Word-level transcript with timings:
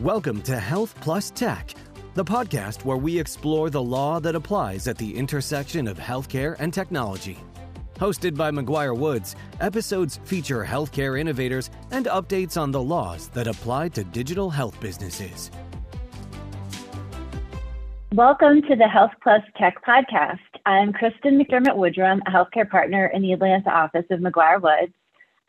Welcome 0.00 0.40
to 0.42 0.58
Health 0.58 0.94
Plus 1.02 1.30
Tech, 1.30 1.74
the 2.14 2.24
podcast 2.24 2.82
where 2.86 2.96
we 2.96 3.20
explore 3.20 3.68
the 3.68 3.82
law 3.82 4.20
that 4.20 4.34
applies 4.34 4.88
at 4.88 4.96
the 4.96 5.14
intersection 5.14 5.86
of 5.86 5.98
healthcare 5.98 6.56
and 6.58 6.72
technology. 6.72 7.38
Hosted 7.96 8.34
by 8.34 8.50
McGuireWoods, 8.50 9.34
episodes 9.60 10.18
feature 10.24 10.64
healthcare 10.64 11.20
innovators 11.20 11.70
and 11.90 12.06
updates 12.06 12.58
on 12.58 12.70
the 12.70 12.82
laws 12.82 13.28
that 13.28 13.46
apply 13.46 13.90
to 13.90 14.02
digital 14.02 14.48
health 14.48 14.80
businesses. 14.80 15.50
Welcome 18.14 18.62
to 18.62 18.74
the 18.74 18.88
Health 18.88 19.12
Plus 19.22 19.42
Tech 19.58 19.84
Podcast. 19.84 20.38
I'm 20.64 20.94
Kristen 20.94 21.38
McDermott 21.38 21.76
Woodrum, 21.76 22.20
a 22.26 22.30
healthcare 22.30 22.68
partner 22.68 23.08
in 23.12 23.20
the 23.20 23.34
Atlanta 23.34 23.70
office 23.70 24.06
of 24.10 24.20
McGuireWoods. 24.20 24.94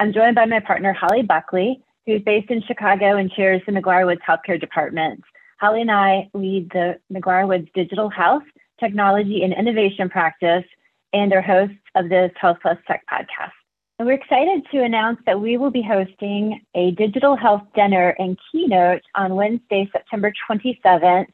I'm 0.01 0.11
joined 0.11 0.35
by 0.35 0.45
my 0.45 0.59
partner, 0.59 0.91
Holly 0.91 1.23
Buckley, 1.23 1.81
who's 2.05 2.21
based 2.21 2.51
in 2.51 2.61
Chicago 2.63 3.17
and 3.17 3.31
chairs 3.31 3.61
the 3.65 3.71
McGuireWoods 3.71 4.21
Healthcare 4.27 4.59
Department. 4.59 5.23
Holly 5.59 5.81
and 5.81 5.91
I 5.91 6.29
lead 6.33 6.69
the 6.71 6.99
McGuireWoods 7.11 7.71
Digital 7.73 8.09
Health, 8.09 8.43
Technology, 8.79 9.43
and 9.43 9.53
Innovation 9.53 10.09
practice 10.09 10.65
and 11.13 11.31
are 11.31 11.41
hosts 11.41 11.75
of 11.95 12.09
this 12.09 12.31
Health 12.39 12.57
Plus 12.61 12.77
Tech 12.87 13.03
podcast. 13.11 13.51
And 13.99 14.07
we're 14.07 14.15
excited 14.15 14.65
to 14.71 14.83
announce 14.83 15.19
that 15.25 15.39
we 15.39 15.57
will 15.57 15.69
be 15.69 15.83
hosting 15.83 16.59
a 16.75 16.91
digital 16.91 17.37
health 17.37 17.61
dinner 17.75 18.15
and 18.19 18.37
keynote 18.51 19.03
on 19.15 19.35
Wednesday, 19.35 19.87
September 19.91 20.33
27th 20.49 21.27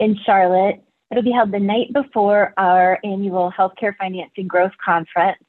in 0.00 0.18
Charlotte. 0.26 0.82
It'll 1.10 1.22
be 1.22 1.30
held 1.30 1.52
the 1.52 1.60
night 1.60 1.92
before 1.92 2.52
our 2.56 2.98
annual 3.04 3.52
Healthcare 3.56 3.96
Financing 3.96 4.48
Growth 4.48 4.72
Conference. 4.84 5.42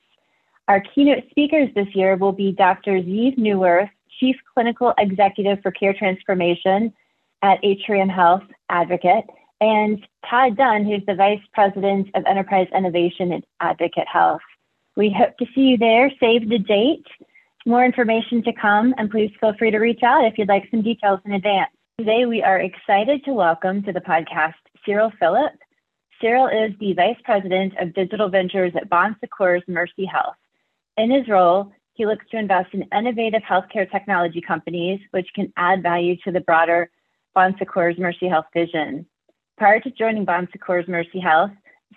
Our 0.67 0.81
keynote 0.93 1.23
speakers 1.31 1.69
this 1.75 1.87
year 1.95 2.15
will 2.15 2.31
be 2.31 2.51
Dr. 2.51 3.01
Zeev 3.01 3.37
Neuwirth, 3.37 3.89
Chief 4.19 4.35
Clinical 4.53 4.93
Executive 4.97 5.59
for 5.61 5.71
Care 5.71 5.93
Transformation 5.93 6.93
at 7.41 7.59
Atrium 7.63 8.09
Health 8.09 8.43
Advocate, 8.69 9.25
and 9.59 10.05
Todd 10.29 10.57
Dunn, 10.57 10.85
who's 10.85 11.05
the 11.07 11.15
Vice 11.15 11.41
President 11.53 12.09
of 12.15 12.23
Enterprise 12.25 12.67
Innovation 12.75 13.31
at 13.31 13.43
Advocate 13.59 14.07
Health. 14.07 14.41
We 14.95 15.15
hope 15.15 15.37
to 15.37 15.45
see 15.55 15.61
you 15.61 15.77
there. 15.77 16.11
Save 16.19 16.49
the 16.49 16.59
date. 16.59 17.05
More 17.65 17.85
information 17.85 18.43
to 18.43 18.53
come, 18.53 18.93
and 18.97 19.09
please 19.09 19.31
feel 19.39 19.53
free 19.57 19.71
to 19.71 19.77
reach 19.77 20.01
out 20.03 20.25
if 20.25 20.37
you'd 20.37 20.49
like 20.49 20.67
some 20.71 20.81
details 20.81 21.19
in 21.25 21.33
advance. 21.33 21.71
Today, 21.99 22.25
we 22.25 22.41
are 22.41 22.59
excited 22.59 23.23
to 23.25 23.33
welcome 23.33 23.83
to 23.83 23.91
the 23.91 24.01
podcast 24.01 24.55
Cyril 24.85 25.11
Philip. 25.19 25.53
Cyril 26.19 26.47
is 26.47 26.71
the 26.79 26.93
Vice 26.93 27.17
President 27.23 27.73
of 27.79 27.93
Digital 27.93 28.29
Ventures 28.29 28.73
at 28.75 28.89
Bon 28.89 29.15
Secours 29.19 29.63
Mercy 29.67 30.05
Health. 30.05 30.35
In 30.97 31.11
his 31.11 31.27
role, 31.27 31.71
he 31.93 32.05
looks 32.05 32.25
to 32.31 32.37
invest 32.37 32.73
in 32.73 32.83
innovative 32.95 33.41
healthcare 33.41 33.89
technology 33.89 34.41
companies 34.41 34.99
which 35.11 35.27
can 35.35 35.51
add 35.57 35.83
value 35.83 36.15
to 36.23 36.31
the 36.31 36.41
broader 36.41 36.89
Bon 37.33 37.55
Secours 37.57 37.97
Mercy 37.97 38.27
Health 38.27 38.45
vision. 38.53 39.05
Prior 39.57 39.79
to 39.79 39.91
joining 39.91 40.25
Bon 40.25 40.47
Secours 40.51 40.87
Mercy 40.87 41.19
Health, 41.19 41.51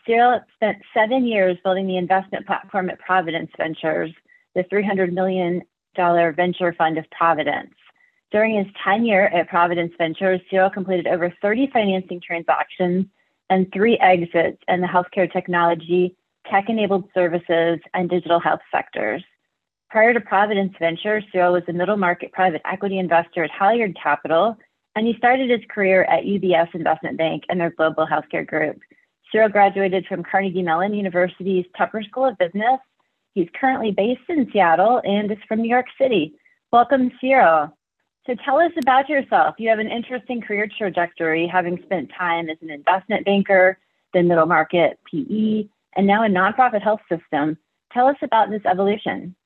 Cyril 0.07 0.41
spent 0.55 0.79
seven 0.93 1.25
years 1.25 1.57
building 1.65 1.87
the 1.87 1.97
investment 1.97 2.47
platform 2.47 2.91
at 2.91 2.99
Providence 2.99 3.51
Ventures, 3.57 4.13
the 4.55 4.65
$300 4.65 5.13
million 5.13 5.63
venture 5.97 6.73
fund 6.75 6.99
of 6.99 7.05
Providence. 7.11 7.73
During 8.31 8.57
his 8.57 8.67
tenure 8.83 9.29
at 9.29 9.49
Providence 9.49 9.93
Ventures, 9.97 10.41
Cyril 10.51 10.71
completed 10.71 11.07
over 11.07 11.33
30 11.41 11.71
financing 11.73 12.21
transactions 12.21 13.07
and 13.49 13.73
three 13.73 13.97
exits 13.99 14.61
in 14.69 14.81
the 14.81 14.87
healthcare 14.87 15.33
technology, 15.33 16.17
tech 16.51 16.69
enabled 16.69 17.05
services, 17.15 17.79
and 17.95 18.11
digital 18.11 18.41
health 18.41 18.61
sectors. 18.73 19.23
Prior 19.95 20.13
to 20.13 20.21
Providence 20.21 20.75
Ventures, 20.81 21.23
Cyril 21.31 21.53
was 21.53 21.63
a 21.69 21.73
middle 21.73 21.97
market 21.97 22.33
private 22.33 22.63
equity 22.65 22.99
investor 22.99 23.45
at 23.45 23.51
Halyard 23.53 23.97
Capital, 24.03 24.59
and 24.97 25.07
he 25.07 25.15
started 25.19 25.49
his 25.49 25.61
career 25.73 26.03
at 26.03 26.25
UBS 26.25 26.75
Investment 26.75 27.17
Bank 27.17 27.45
and 27.49 27.61
their 27.61 27.71
global 27.71 28.05
healthcare 28.05 28.45
group. 28.45 28.81
Cyril 29.31 29.51
graduated 29.51 30.05
from 30.07 30.25
Carnegie 30.25 30.63
Mellon 30.63 30.95
University's 30.95 31.65
Tepper 31.79 32.05
School 32.09 32.27
of 32.27 32.37
Business. 32.39 32.81
He's 33.37 33.47
currently 33.55 33.93
based 33.93 34.29
in 34.29 34.51
Seattle 34.53 35.01
and 35.05 35.31
is 35.31 35.39
from 35.47 35.63
New 35.63 35.71
York 35.71 35.87
City. 35.97 36.35
Welcome, 36.73 37.13
Cyril. 37.21 37.73
So 38.27 38.35
tell 38.45 38.59
us 38.59 38.73
about 38.77 39.09
yourself. 39.09 39.55
You 39.59 39.69
have 39.69 39.79
an 39.79 39.93
interesting 39.93 40.41
career 40.41 40.69
trajectory, 40.77 41.47
having 41.47 41.81
spent 41.85 42.11
time 42.19 42.51
as 42.51 42.59
an 42.63 42.71
investment 42.71 43.25
banker, 43.25 43.79
then 44.13 44.27
middle 44.27 44.47
market 44.47 44.99
PE, 45.09 45.69
and 45.95 46.05
now 46.05 46.25
a 46.25 46.29
nonprofit 46.29 46.83
health 46.83 47.03
system. 47.09 47.57
Tell 47.93 48.09
us 48.09 48.17
about 48.23 48.51
this 48.51 48.63
evolution. 48.65 49.37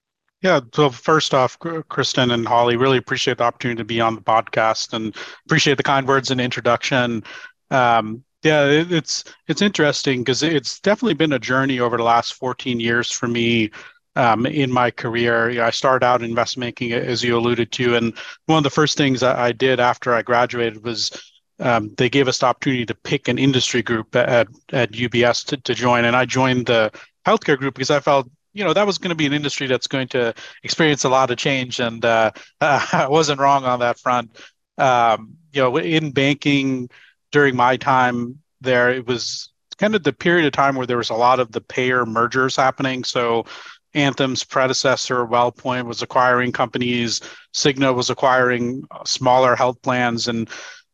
Yeah. 0.41 0.61
So 0.73 0.91
first 0.91 1.35
off, 1.35 1.59
Kristen 1.59 2.31
and 2.31 2.47
Holly, 2.47 2.77
really 2.77 2.99
appreciate 2.99 3.39
the 3.39 3.45
opportunity 3.45 3.79
to 3.79 3.85
be 3.85 4.01
on 4.01 4.15
the 4.15 4.21
podcast 4.21 4.93
and 4.93 5.15
appreciate 5.47 5.77
the 5.77 5.83
kind 5.83 6.07
words 6.07 6.31
and 6.31 6.41
introduction. 6.41 7.25
Um, 7.71 8.23
yeah, 8.43 8.67
it, 8.67 8.93
it's 8.93 9.25
it's 9.49 9.63
interesting 9.63 10.21
because 10.21 10.45
it's 10.45 10.79
definitely 10.79 11.15
been 11.15 11.33
a 11.33 11.41
journey 11.41 11.81
over 11.81 11.97
the 11.97 12.05
last 12.05 12.35
14 12.35 12.79
years 12.79 13.11
for 13.11 13.27
me 13.27 13.71
um, 14.15 14.47
in 14.47 14.71
my 14.71 14.93
career. 14.93 15.51
You 15.51 15.59
know, 15.59 15.65
I 15.65 15.71
started 15.71 16.07
out 16.07 16.23
in 16.23 16.31
investment 16.31 16.69
banking, 16.77 16.93
as 16.93 17.25
you 17.25 17.37
alluded 17.37 17.73
to, 17.73 17.97
and 17.97 18.17
one 18.47 18.59
of 18.59 18.65
the 18.65 18.71
first 18.71 18.97
things 18.97 19.25
I 19.25 19.51
did 19.51 19.81
after 19.81 20.15
I 20.15 20.23
graduated 20.23 20.85
was 20.85 21.11
um, 21.59 21.93
they 21.97 22.09
gave 22.09 22.29
us 22.29 22.39
the 22.39 22.47
opportunity 22.47 22.87
to 22.87 22.95
pick 22.95 23.27
an 23.27 23.39
industry 23.39 23.83
group 23.83 24.15
at 24.15 24.47
at 24.73 24.93
UBS 24.93 25.45
to, 25.47 25.57
to 25.57 25.75
join, 25.75 26.05
and 26.05 26.15
I 26.15 26.25
joined 26.25 26.67
the 26.67 26.93
healthcare 27.27 27.59
group 27.59 27.75
because 27.75 27.91
I 27.91 27.99
felt 27.99 28.31
you 28.53 28.65
know 28.65 28.73
that 28.73 28.87
was 28.87 28.99
going 28.99 29.11
to 29.11 29.17
be 29.17 29.27
an 29.27 29.33
industry 29.33 29.67
that's 29.67 29.87
going 29.87 30.09
to 30.09 30.35
experience 30.63 31.05
a 31.05 31.09
lot 31.09 31.31
of 31.31 31.39
change, 31.39 31.81
and 31.81 32.05
uh, 32.05 32.31
I 32.61 33.07
wasn't 33.09 33.41
wrong 33.41 33.65
on 33.65 33.81
that 33.81 33.99
front. 33.99 34.37
Um, 34.77 35.37
you 35.53 35.63
know, 35.63 35.77
in 35.77 36.13
banking 36.13 36.89
during 37.33 37.57
my 37.57 37.77
time 37.77 38.39
there, 38.61 38.91
it 38.91 39.07
was 39.07 39.51
kind 39.79 39.95
of 39.95 40.03
the 40.03 40.13
period 40.13 40.47
of 40.47 40.53
time 40.53 40.77
where 40.77 40.87
there 40.87 40.97
was 40.97 41.11
a 41.11 41.15
lot 41.15 41.41
of 41.41 41.53
the 41.53 41.61
payer 41.61 42.05
mergers 42.05 42.57
happening. 42.57 43.05
So 43.05 43.47
Anthem's 43.95 44.45
predecessor, 44.45 45.27
WellPoint, 45.27 45.87
was 45.87 46.03
acquiring 46.03 46.53
companies. 46.53 47.21
Cigna 47.55 47.95
was 47.95 48.11
acquiring 48.11 48.85
smaller 49.05 49.57
health 49.57 49.81
plans, 49.83 50.29
and 50.29 50.49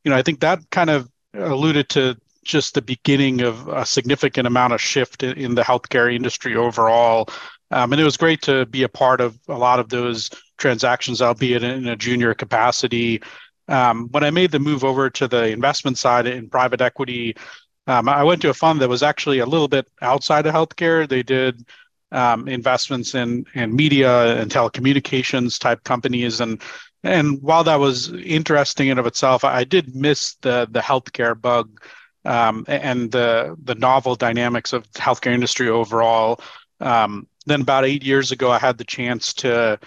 you 0.05 0.11
know 0.11 0.17
I 0.17 0.23
think 0.23 0.41
that 0.41 0.61
kind 0.71 0.91
of 0.91 1.09
alluded 1.35 1.89
to 1.91 2.17
just 2.45 2.75
the 2.75 2.83
beginning 2.83 3.41
of 3.41 3.69
a 3.69 3.85
significant 3.87 4.47
amount 4.47 4.73
of 4.73 4.81
shift 4.81 5.23
in, 5.23 5.55
the 5.55 5.63
healthcare 5.63 6.15
industry 6.15 6.57
overall. 6.57 7.29
Um, 7.71 7.93
and 7.93 8.01
it 8.01 8.05
was 8.05 8.17
great 8.17 8.43
to 8.43 8.67
be 8.67 8.83
a 8.83 8.89
part 8.89 9.21
of 9.21 9.39
a 9.49 9.59
lot 9.59 9.81
of 9.81 9.89
those 9.89 10.31
transactions, 10.59 11.21
albeit 11.21 11.63
in 11.63 11.89
a 11.89 11.97
junior 11.97 12.35
capacity. 12.35 13.23
Um, 13.69 14.09
when 14.11 14.23
I 14.23 14.31
made 14.31 14.51
the 14.51 14.59
move 14.59 14.85
over 14.85 15.11
to 15.11 15.27
the 15.27 15.49
investment 15.49 15.99
side 15.99 16.27
in 16.27 16.49
private 16.49 16.81
equity, 16.81 17.37
um, 17.87 18.09
I 18.09 18.23
went 18.23 18.43
to 18.43 18.51
a 18.51 18.55
fund 18.55 18.81
that 18.81 18.89
was 18.89 19.03
actually 19.03 19.41
a 19.41 19.47
little 19.47 19.69
bit 19.69 19.87
outside 20.01 20.47
of 20.47 20.55
healthcare. 20.55 21.09
They 21.09 21.23
did 21.23 21.67
um, 22.13 22.49
investments 22.49 23.15
in 23.15 23.45
in 23.55 23.75
media 23.75 24.41
and 24.41 24.51
telecommunications 24.51 25.59
type 25.59 25.83
companies, 25.85 26.41
and 26.41 26.63
and 27.03 27.43
while 27.43 27.65
that 27.65 27.81
was 27.81 28.13
interesting 28.15 28.89
in 28.89 28.99
of 28.99 29.07
itself, 29.07 29.45
I 29.45 29.65
did 29.65 29.95
miss 29.95 30.37
the 30.37 30.67
the 30.71 30.81
healthcare 30.81 31.39
bug 31.39 31.81
um, 32.25 32.65
and 32.69 33.11
the 33.13 33.57
the 33.65 33.75
novel 33.75 34.15
dynamics 34.15 34.73
of 34.73 34.91
healthcare 34.93 35.35
industry 35.35 35.69
overall. 35.69 36.41
Um, 36.81 37.27
then 37.47 37.61
about 37.61 37.85
eight 37.85 38.03
years 38.03 38.33
ago, 38.33 38.51
I 38.51 38.59
had 38.59 38.79
the 38.79 38.85
chance 38.85 39.35
to 39.35 39.79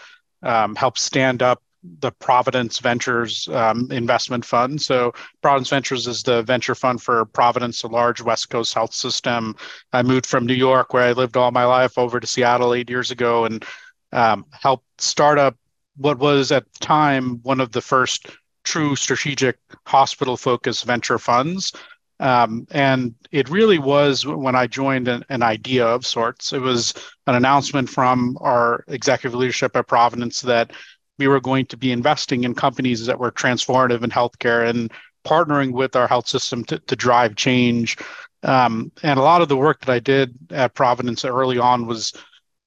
um, 0.44 0.76
help 0.76 0.98
stand 0.98 1.42
up 1.42 1.62
the 2.00 2.12
Providence 2.12 2.80
Ventures 2.80 3.48
um, 3.50 3.92
investment 3.92 4.44
fund. 4.44 4.82
So 4.82 5.14
Providence 5.42 5.70
Ventures 5.70 6.08
is 6.08 6.24
the 6.24 6.42
venture 6.44 6.76
fund 6.76 7.02
for 7.02 7.24
Providence, 7.26 7.84
a 7.84 7.88
large 7.88 8.22
West 8.22 8.50
Coast 8.50 8.74
health 8.74 8.94
system. 8.94 9.56
I 9.94 10.02
moved 10.02 10.26
from 10.26 10.46
New 10.46 10.54
York, 10.54 10.94
where 10.94 11.04
I 11.04 11.14
lived 11.14 11.38
all 11.38 11.52
my 11.52 11.66
life, 11.66 11.98
over 11.98 12.20
to 12.20 12.28
Seattle 12.28 12.74
eight 12.74 12.90
years 12.90 13.12
ago, 13.12 13.46
and 13.46 13.64
um, 14.12 14.46
helped 14.52 15.02
start 15.02 15.38
up 15.38 15.56
what 15.96 16.20
was 16.20 16.52
at 16.52 16.66
the 16.74 16.80
time 16.80 17.40
one 17.44 17.60
of 17.60 17.72
the 17.72 17.82
first 17.82 18.28
true 18.64 18.96
strategic 18.96 19.58
hospital-focused 19.86 20.84
venture 20.86 21.20
funds. 21.20 21.74
Um, 22.20 22.68
and 22.72 23.14
it 23.32 23.50
really 23.50 23.78
was 23.78 24.26
when 24.26 24.56
I 24.56 24.66
joined 24.66 25.08
an, 25.08 25.24
an, 25.30 25.44
idea 25.44 25.86
of 25.86 26.06
sorts. 26.06 26.52
It 26.52 26.62
was 26.62 26.94
an 27.28 27.36
announcement 27.36 27.90
from 27.90 28.38
our 28.42 28.84
executive 28.88 29.38
leadership 29.38 29.76
at 29.76 29.88
Providence 29.88 30.42
that 30.42 30.72
we 31.20 31.28
were 31.28 31.40
going 31.40 31.68
to 31.68 31.78
be 31.78 31.92
investing 31.92 32.44
in 32.44 32.56
companies 32.56 33.06
that 33.06 33.20
were 33.20 33.32
transformative 33.32 34.04
in 34.04 34.10
healthcare 34.10 34.68
and 34.68 34.92
partnering 35.26 35.72
with 35.72 35.96
our 35.96 36.08
health 36.08 36.28
system 36.28 36.64
to, 36.66 36.80
to 36.80 36.96
drive 36.96 37.36
change. 37.36 37.98
Um, 38.44 38.92
and 39.04 39.20
a 39.20 39.24
lot 39.24 39.42
of 39.42 39.50
the 39.50 39.58
work 39.58 39.82
that 39.82 39.92
I 39.92 40.00
did 40.00 40.36
at 40.52 40.74
Providence 40.74 41.26
early 41.26 41.58
on 41.60 41.86
was 41.86 42.14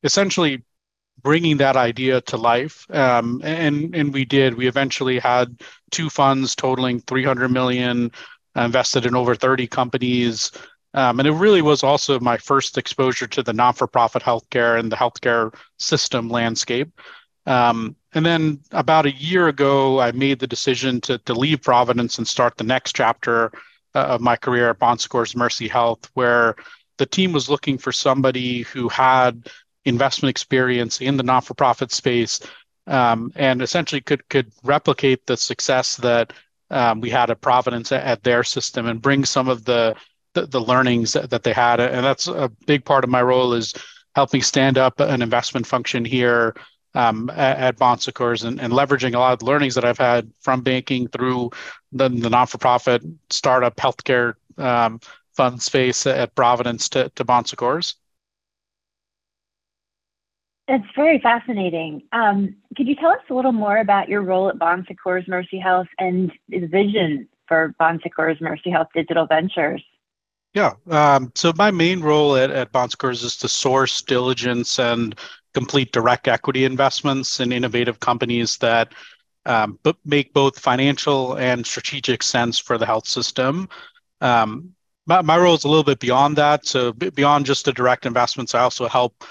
essentially 0.02 0.62
bringing 1.22 1.56
that 1.58 1.76
idea 1.76 2.20
to 2.22 2.36
life. 2.36 2.86
Um, 2.90 3.40
and 3.44 3.94
and 3.94 4.12
we 4.12 4.24
did. 4.24 4.54
We 4.54 4.66
eventually 4.66 5.18
had 5.18 5.60
two 5.90 6.10
funds 6.10 6.54
totaling 6.54 7.00
300 7.00 7.50
million, 7.50 8.10
uh, 8.56 8.62
invested 8.62 9.06
in 9.06 9.14
over 9.14 9.34
30 9.34 9.66
companies. 9.66 10.52
Um, 10.94 11.20
and 11.20 11.28
it 11.28 11.32
really 11.32 11.62
was 11.62 11.82
also 11.82 12.18
my 12.18 12.36
first 12.36 12.76
exposure 12.76 13.26
to 13.28 13.42
the 13.42 13.52
non-for-profit 13.52 14.22
healthcare 14.22 14.78
and 14.78 14.90
the 14.90 14.96
healthcare 14.96 15.54
system 15.78 16.28
landscape. 16.28 17.00
Um, 17.46 17.96
and 18.12 18.26
then 18.26 18.60
about 18.72 19.06
a 19.06 19.12
year 19.12 19.48
ago, 19.48 20.00
I 20.00 20.12
made 20.12 20.40
the 20.40 20.46
decision 20.46 21.00
to, 21.02 21.18
to 21.18 21.34
leave 21.34 21.62
Providence 21.62 22.18
and 22.18 22.26
start 22.26 22.56
the 22.56 22.64
next 22.64 22.96
chapter 22.96 23.52
uh, 23.94 23.98
of 23.98 24.20
my 24.20 24.36
career 24.36 24.70
at 24.70 24.78
Bon 24.78 24.98
Secours 24.98 25.36
Mercy 25.36 25.68
Health, 25.68 26.10
where 26.14 26.56
the 26.98 27.06
team 27.06 27.32
was 27.32 27.48
looking 27.48 27.78
for 27.78 27.92
somebody 27.92 28.62
who 28.62 28.88
had 28.88 29.48
investment 29.84 30.30
experience 30.30 31.00
in 31.00 31.16
the 31.16 31.22
not-for-profit 31.22 31.92
space 31.92 32.40
um, 32.86 33.32
and 33.36 33.62
essentially 33.62 34.00
could 34.00 34.28
could 34.28 34.52
replicate 34.62 35.24
the 35.26 35.36
success 35.36 35.96
that 35.96 36.32
um, 36.70 37.00
we 37.00 37.10
had 37.10 37.30
at 37.30 37.40
Providence 37.40 37.92
at, 37.92 38.04
at, 38.04 38.22
their 38.22 38.44
system 38.44 38.86
and 38.86 39.02
bring 39.02 39.24
some 39.24 39.48
of 39.48 39.64
the 39.64 39.94
the, 40.34 40.46
the 40.46 40.60
learnings 40.60 41.12
that, 41.14 41.30
that, 41.30 41.42
they 41.42 41.52
had. 41.52 41.80
And 41.80 42.04
that's 42.04 42.28
a 42.28 42.48
big 42.66 42.84
part 42.84 43.02
of 43.02 43.10
my 43.10 43.20
role 43.20 43.52
is 43.52 43.74
helping 44.14 44.42
stand 44.42 44.78
up 44.78 45.00
an 45.00 45.22
investment 45.22 45.66
function 45.66 46.04
here 46.04 46.54
um, 46.94 47.30
at, 47.30 47.58
at 47.58 47.78
Bon 47.78 47.98
Secours 47.98 48.44
and, 48.44 48.60
and, 48.60 48.72
leveraging 48.72 49.14
a 49.14 49.18
lot 49.18 49.32
of 49.32 49.40
the 49.40 49.44
learnings 49.44 49.74
that 49.74 49.84
I've 49.84 49.98
had 49.98 50.30
from 50.40 50.62
banking 50.62 51.08
through 51.08 51.50
the, 51.92 52.08
the 52.08 52.30
non-for-profit 52.30 53.02
startup 53.30 53.76
healthcare 53.76 54.34
um, 54.58 55.00
fund 55.36 55.62
space 55.62 56.06
at 56.06 56.34
Providence 56.34 56.88
to, 56.90 57.08
to 57.10 57.24
Bon 57.24 57.44
Secours. 57.44 57.96
It's 60.72 60.86
very 60.94 61.18
fascinating. 61.18 62.04
Um, 62.12 62.54
could 62.76 62.86
you 62.86 62.94
tell 62.94 63.10
us 63.10 63.18
a 63.28 63.34
little 63.34 63.50
more 63.50 63.78
about 63.78 64.08
your 64.08 64.22
role 64.22 64.48
at 64.48 64.56
Bon 64.56 64.84
Secours 64.86 65.26
Mercy 65.26 65.58
Health 65.58 65.88
and 65.98 66.30
the 66.48 66.60
vision 66.60 67.26
for 67.48 67.74
Bon 67.76 67.98
Secours 68.04 68.40
Mercy 68.40 68.70
Health 68.70 68.86
Digital 68.94 69.26
Ventures? 69.26 69.82
Yeah. 70.54 70.74
Um, 70.88 71.32
so 71.34 71.52
my 71.56 71.72
main 71.72 71.98
role 71.98 72.36
at, 72.36 72.52
at 72.52 72.70
Bon 72.70 72.88
Secours 72.88 73.24
is 73.24 73.36
to 73.38 73.48
source, 73.48 74.00
diligence, 74.00 74.78
and 74.78 75.18
complete 75.54 75.90
direct 75.90 76.28
equity 76.28 76.64
investments 76.64 77.40
in 77.40 77.50
innovative 77.50 77.98
companies 77.98 78.56
that 78.58 78.92
um, 79.46 79.76
make 80.04 80.32
both 80.32 80.56
financial 80.56 81.34
and 81.34 81.66
strategic 81.66 82.22
sense 82.22 82.60
for 82.60 82.78
the 82.78 82.86
health 82.86 83.08
system. 83.08 83.68
Um, 84.20 84.72
my, 85.04 85.20
my 85.20 85.36
role 85.36 85.56
is 85.56 85.64
a 85.64 85.68
little 85.68 85.82
bit 85.82 85.98
beyond 85.98 86.36
that. 86.36 86.64
So 86.64 86.92
beyond 86.92 87.46
just 87.46 87.64
the 87.64 87.72
direct 87.72 88.06
investments, 88.06 88.54
I 88.54 88.60
also 88.60 88.86
help 88.86 89.24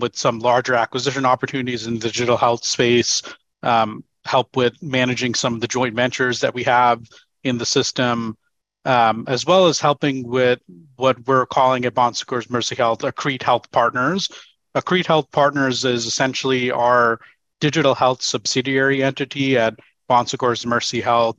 with 0.00 0.16
some 0.16 0.38
larger 0.38 0.74
acquisition 0.74 1.24
opportunities 1.24 1.86
in 1.86 1.94
the 1.94 2.08
digital 2.08 2.36
health 2.36 2.64
space, 2.64 3.22
um, 3.62 4.04
help 4.24 4.56
with 4.56 4.80
managing 4.82 5.34
some 5.34 5.54
of 5.54 5.60
the 5.60 5.68
joint 5.68 5.94
ventures 5.94 6.40
that 6.40 6.54
we 6.54 6.62
have 6.62 7.04
in 7.44 7.58
the 7.58 7.66
system, 7.66 8.36
um, 8.84 9.24
as 9.28 9.46
well 9.46 9.66
as 9.66 9.80
helping 9.80 10.26
with 10.26 10.60
what 10.96 11.26
we're 11.26 11.46
calling 11.46 11.84
at 11.84 11.94
Bon 11.94 12.14
Secours 12.14 12.50
Mercy 12.50 12.74
Health, 12.74 13.00
Accrete 13.00 13.42
Health 13.42 13.70
Partners. 13.70 14.28
Accrete 14.74 15.06
Health 15.06 15.30
Partners 15.30 15.84
is 15.84 16.06
essentially 16.06 16.70
our 16.70 17.20
digital 17.60 17.94
health 17.94 18.22
subsidiary 18.22 19.02
entity 19.02 19.56
at 19.56 19.74
Bon 20.08 20.26
Secours 20.26 20.66
Mercy 20.66 21.00
Health. 21.00 21.36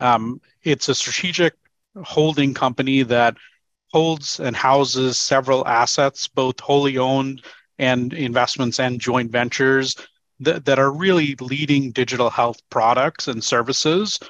Um, 0.00 0.40
it's 0.62 0.88
a 0.88 0.94
strategic 0.94 1.54
holding 2.02 2.54
company 2.54 3.02
that 3.02 3.36
holds 3.92 4.40
and 4.40 4.56
houses 4.56 5.18
several 5.18 5.66
assets, 5.66 6.26
both 6.28 6.58
wholly 6.60 6.98
owned 6.98 7.42
and 7.82 8.12
investments 8.12 8.78
and 8.78 9.00
joint 9.00 9.30
ventures 9.32 9.96
that, 10.38 10.64
that 10.64 10.78
are 10.78 10.92
really 10.92 11.34
leading 11.40 11.90
digital 11.90 12.30
health 12.30 12.60
products 12.70 13.26
and 13.26 13.42
services. 13.42 14.20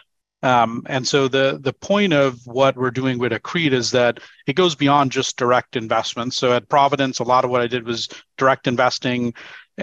Um, 0.42 0.82
and 0.86 1.06
so 1.06 1.28
the 1.28 1.60
the 1.62 1.72
point 1.72 2.12
of 2.12 2.40
what 2.46 2.76
we're 2.76 2.90
doing 2.90 3.18
with 3.18 3.30
Accrete 3.30 3.72
is 3.72 3.92
that 3.92 4.18
it 4.48 4.56
goes 4.56 4.74
beyond 4.74 5.12
just 5.12 5.36
direct 5.36 5.76
investments. 5.76 6.36
So 6.36 6.52
at 6.52 6.68
Providence, 6.68 7.20
a 7.20 7.24
lot 7.24 7.44
of 7.44 7.50
what 7.50 7.60
I 7.60 7.68
did 7.68 7.86
was 7.86 8.08
direct 8.38 8.66
investing 8.66 9.34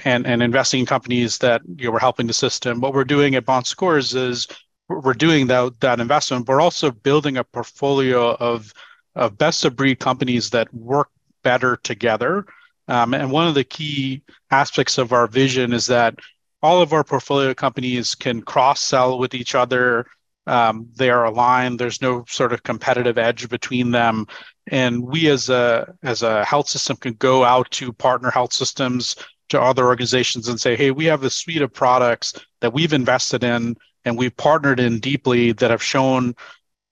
and, 0.04 0.28
and 0.28 0.44
investing 0.44 0.82
in 0.82 0.86
companies 0.86 1.38
that 1.38 1.62
you 1.78 1.86
know, 1.86 1.92
were 1.92 2.00
helping 2.00 2.28
the 2.28 2.34
system. 2.34 2.82
What 2.82 2.94
we're 2.94 3.06
doing 3.06 3.36
at 3.36 3.46
Bon 3.46 3.64
Secours 3.64 4.16
is 4.16 4.48
we're 4.90 5.14
doing 5.14 5.48
that, 5.48 5.80
that 5.80 6.00
investment. 6.00 6.46
but 6.46 6.54
We're 6.54 6.62
also 6.62 6.92
building 6.92 7.38
a 7.38 7.44
portfolio 7.44 8.36
of, 8.36 8.74
of 9.16 9.38
best 9.38 9.64
of 9.64 9.76
breed 9.76 10.00
companies 10.00 10.50
that 10.50 10.74
work 10.74 11.10
better 11.44 11.78
together 11.78 12.46
um, 12.90 13.14
and 13.14 13.32
one 13.32 13.48
of 13.48 13.54
the 13.54 13.64
key 13.64 14.24
aspects 14.50 14.98
of 14.98 15.14
our 15.14 15.28
vision 15.28 15.74
is 15.74 15.86
that 15.88 16.16
all 16.62 16.82
of 16.82 16.92
our 16.92 17.04
portfolio 17.04 17.54
companies 17.54 18.16
can 18.16 18.42
cross 18.42 18.82
sell 18.82 19.20
with 19.20 19.34
each 19.36 19.54
other. 19.54 20.08
Um, 20.48 20.90
they 20.96 21.12
are 21.12 21.26
aligned. 21.26 21.80
There's 21.80 22.02
no 22.02 22.26
sort 22.28 22.52
of 22.52 22.64
competitive 22.64 23.20
edge 23.20 23.48
between 23.48 23.92
them. 23.92 24.26
And 24.72 25.04
we 25.04 25.30
as 25.30 25.50
a 25.50 25.94
as 26.02 26.24
a 26.24 26.44
health 26.44 26.68
system 26.68 26.98
can 26.98 27.14
go 27.14 27.44
out 27.44 27.70
to 27.72 27.94
partner 27.94 28.32
health 28.32 28.54
systems 28.54 29.16
to 29.50 29.62
other 29.62 29.86
organizations 29.86 30.48
and 30.48 30.60
say, 30.60 30.76
hey, 30.76 30.90
we 30.90 31.06
have 31.06 31.24
a 31.24 31.30
suite 31.30 31.62
of 31.62 31.72
products 31.72 32.34
that 32.62 32.74
we've 32.74 32.94
invested 32.94 33.44
in 33.44 33.76
and 34.04 34.18
we've 34.18 34.36
partnered 34.36 34.80
in 34.80 35.00
deeply 35.00 35.52
that 35.54 35.72
have 35.72 35.84
shown 35.84 36.36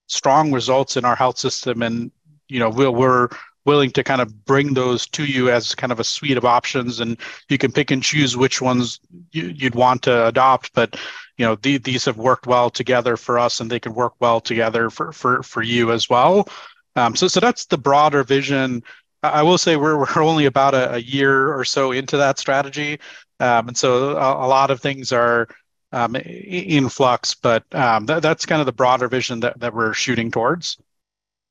strong 0.06 0.52
results 0.52 0.96
in 0.96 1.04
our 1.04 1.16
health 1.16 1.38
system. 1.38 1.82
And 1.82 2.12
you 2.48 2.60
know, 2.60 2.70
we're, 2.70 2.90
we're 2.90 3.28
willing 3.68 3.90
to 3.90 4.02
kind 4.02 4.22
of 4.22 4.46
bring 4.46 4.72
those 4.72 5.06
to 5.06 5.26
you 5.26 5.50
as 5.50 5.74
kind 5.74 5.92
of 5.92 6.00
a 6.00 6.04
suite 6.04 6.38
of 6.38 6.44
options 6.46 7.00
and 7.00 7.18
you 7.50 7.58
can 7.58 7.70
pick 7.70 7.90
and 7.90 8.02
choose 8.02 8.34
which 8.34 8.62
ones 8.62 8.98
you, 9.30 9.54
would 9.62 9.74
want 9.74 10.00
to 10.02 10.26
adopt. 10.26 10.72
But 10.72 10.96
you 11.36 11.44
know 11.44 11.54
the, 11.56 11.76
these 11.76 12.06
have 12.06 12.16
worked 12.16 12.46
well 12.46 12.70
together 12.70 13.18
for 13.18 13.38
us 13.38 13.60
and 13.60 13.70
they 13.70 13.78
can 13.78 13.92
work 13.92 14.14
well 14.20 14.40
together 14.40 14.88
for 14.88 15.12
for, 15.12 15.42
for 15.42 15.62
you 15.62 15.92
as 15.92 16.08
well. 16.08 16.48
Um, 16.96 17.14
so 17.14 17.28
so 17.28 17.40
that's 17.40 17.66
the 17.66 17.76
broader 17.76 18.24
vision. 18.24 18.82
I 19.22 19.42
will 19.42 19.58
say 19.58 19.76
we're, 19.76 19.98
we're 19.98 20.22
only 20.22 20.46
about 20.46 20.74
a, 20.74 20.94
a 20.94 20.98
year 20.98 21.52
or 21.52 21.64
so 21.64 21.92
into 21.92 22.16
that 22.16 22.38
strategy. 22.38 23.00
Um, 23.40 23.68
and 23.68 23.76
so 23.76 24.16
a, 24.16 24.46
a, 24.46 24.48
lot 24.48 24.70
of 24.70 24.80
things 24.80 25.12
are 25.12 25.48
um, 25.92 26.16
in 26.16 26.88
flux 26.88 27.34
but 27.34 27.62
um, 27.74 28.06
that, 28.06 28.22
that's 28.22 28.46
kind 28.46 28.60
of 28.60 28.66
the 28.66 28.72
broader 28.72 29.08
vision 29.08 29.40
that, 29.40 29.58
that 29.60 29.74
we're 29.74 29.92
shooting 29.92 30.30
towards 30.30 30.78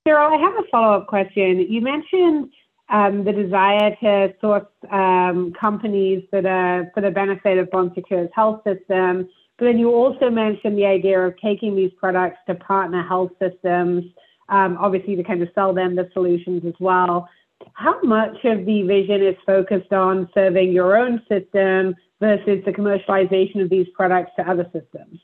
Cyril, 0.07 0.33
I 0.33 0.37
have 0.37 0.53
a 0.53 0.69
follow-up 0.71 1.07
question. 1.07 1.65
You 1.69 1.81
mentioned 1.81 2.53
um, 2.87 3.25
the 3.25 3.33
desire 3.33 3.93
to 4.01 4.33
source 4.39 4.63
um, 4.89 5.51
companies 5.59 6.23
that 6.31 6.45
are 6.45 6.89
for 6.93 7.01
the 7.01 7.11
benefit 7.11 7.57
of 7.57 7.69
Bon 7.71 7.91
Secours 7.93 8.29
health 8.33 8.61
system, 8.65 9.27
but 9.57 9.65
then 9.65 9.77
you 9.77 9.91
also 9.91 10.29
mentioned 10.29 10.77
the 10.77 10.85
idea 10.85 11.19
of 11.19 11.33
taking 11.41 11.75
these 11.75 11.91
products 11.99 12.37
to 12.47 12.55
partner 12.55 13.05
health 13.05 13.31
systems, 13.37 14.05
um, 14.47 14.77
obviously 14.79 15.17
to 15.17 15.23
kind 15.25 15.41
of 15.41 15.49
sell 15.53 15.73
them 15.73 15.97
the 15.97 16.09
solutions 16.13 16.63
as 16.65 16.75
well. 16.79 17.27
How 17.73 17.99
much 18.01 18.45
of 18.45 18.65
the 18.65 18.83
vision 18.83 19.21
is 19.21 19.35
focused 19.45 19.91
on 19.91 20.29
serving 20.33 20.71
your 20.71 20.95
own 20.95 21.21
system 21.27 21.95
versus 22.21 22.63
the 22.63 22.71
commercialization 22.71 23.61
of 23.61 23.69
these 23.69 23.87
products 23.93 24.31
to 24.39 24.49
other 24.49 24.67
systems? 24.71 25.19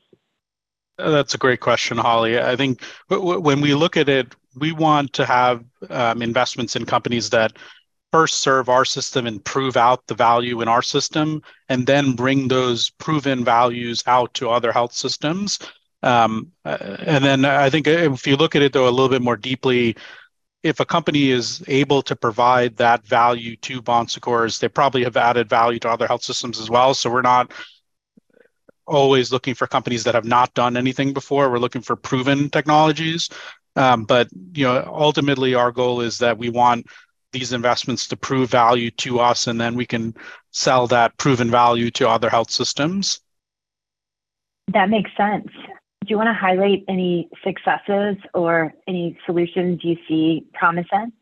That's 0.96 1.34
a 1.34 1.38
great 1.38 1.60
question, 1.60 1.98
Holly. 1.98 2.38
I 2.38 2.56
think 2.56 2.82
when 3.08 3.60
we 3.60 3.74
look 3.74 3.96
at 3.96 4.08
it, 4.08 4.34
we 4.56 4.72
want 4.72 5.12
to 5.14 5.26
have 5.26 5.64
um, 5.90 6.22
investments 6.22 6.76
in 6.76 6.86
companies 6.86 7.30
that 7.30 7.52
first 8.12 8.36
serve 8.36 8.68
our 8.68 8.84
system 8.84 9.26
and 9.26 9.44
prove 9.44 9.76
out 9.76 10.06
the 10.06 10.14
value 10.14 10.60
in 10.62 10.68
our 10.68 10.82
system, 10.82 11.42
and 11.68 11.84
then 11.84 12.12
bring 12.12 12.46
those 12.46 12.90
proven 12.90 13.44
values 13.44 14.04
out 14.06 14.32
to 14.34 14.48
other 14.48 14.70
health 14.70 14.92
systems. 14.92 15.58
Um, 16.04 16.52
uh, 16.64 16.96
and 17.00 17.24
then 17.24 17.44
I 17.44 17.70
think 17.70 17.88
if 17.88 18.24
you 18.24 18.36
look 18.36 18.54
at 18.54 18.62
it 18.62 18.72
though 18.72 18.88
a 18.88 18.90
little 18.90 19.08
bit 19.08 19.22
more 19.22 19.36
deeply, 19.36 19.96
if 20.62 20.78
a 20.78 20.84
company 20.84 21.30
is 21.30 21.64
able 21.66 22.02
to 22.02 22.14
provide 22.14 22.76
that 22.76 23.04
value 23.04 23.56
to 23.56 23.82
Bon 23.82 24.06
Secours, 24.06 24.60
they 24.60 24.68
probably 24.68 25.02
have 25.02 25.16
added 25.16 25.48
value 25.48 25.80
to 25.80 25.90
other 25.90 26.06
health 26.06 26.22
systems 26.22 26.60
as 26.60 26.70
well. 26.70 26.94
So 26.94 27.10
we're 27.10 27.20
not 27.20 27.52
always 28.86 29.32
looking 29.32 29.54
for 29.54 29.66
companies 29.66 30.04
that 30.04 30.14
have 30.14 30.24
not 30.24 30.54
done 30.54 30.76
anything 30.76 31.12
before. 31.12 31.50
We're 31.50 31.58
looking 31.58 31.82
for 31.82 31.96
proven 31.96 32.50
technologies. 32.50 33.28
Um, 33.76 34.04
but 34.04 34.28
you 34.54 34.64
know, 34.64 34.88
ultimately, 34.92 35.54
our 35.54 35.72
goal 35.72 36.00
is 36.00 36.18
that 36.18 36.38
we 36.38 36.48
want 36.48 36.86
these 37.32 37.52
investments 37.52 38.06
to 38.08 38.16
prove 38.16 38.50
value 38.50 38.90
to 38.92 39.20
us, 39.20 39.46
and 39.48 39.60
then 39.60 39.74
we 39.74 39.86
can 39.86 40.14
sell 40.52 40.86
that 40.86 41.16
proven 41.18 41.50
value 41.50 41.90
to 41.92 42.08
other 42.08 42.30
health 42.30 42.50
systems. 42.50 43.20
That 44.72 44.88
makes 44.88 45.10
sense. 45.16 45.48
Do 46.04 46.10
you 46.10 46.16
want 46.16 46.28
to 46.28 46.34
highlight 46.34 46.84
any 46.88 47.28
successes 47.42 48.16
or 48.34 48.72
any 48.86 49.18
solutions 49.26 49.80
you 49.82 49.96
see 50.06 50.46
promising? 50.52 51.12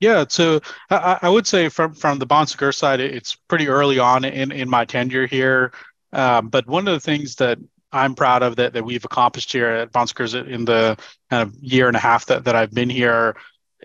Yeah, 0.00 0.26
so 0.28 0.60
I, 0.90 1.18
I 1.22 1.28
would 1.28 1.46
say 1.46 1.68
from 1.68 1.94
from 1.94 2.18
the 2.18 2.26
Bon 2.26 2.46
Secours 2.46 2.76
side, 2.76 3.00
it's 3.00 3.34
pretty 3.34 3.68
early 3.68 3.98
on 3.98 4.24
in 4.24 4.52
in 4.52 4.68
my 4.68 4.84
tenure 4.84 5.26
here. 5.26 5.72
Um, 6.12 6.48
but 6.48 6.66
one 6.66 6.86
of 6.88 6.94
the 6.94 7.00
things 7.00 7.36
that 7.36 7.58
I'm 7.92 8.14
proud 8.14 8.42
of 8.42 8.56
that, 8.56 8.72
that 8.72 8.84
we've 8.84 9.04
accomplished 9.04 9.52
here 9.52 9.68
at 9.68 9.92
Bon 9.92 10.06
Secours 10.06 10.34
in 10.34 10.64
the 10.64 10.98
kind 11.30 11.42
of 11.42 11.54
year 11.60 11.88
and 11.88 11.96
a 11.96 12.00
half 12.00 12.26
that, 12.26 12.44
that 12.44 12.56
I've 12.56 12.72
been 12.72 12.90
here 12.90 13.36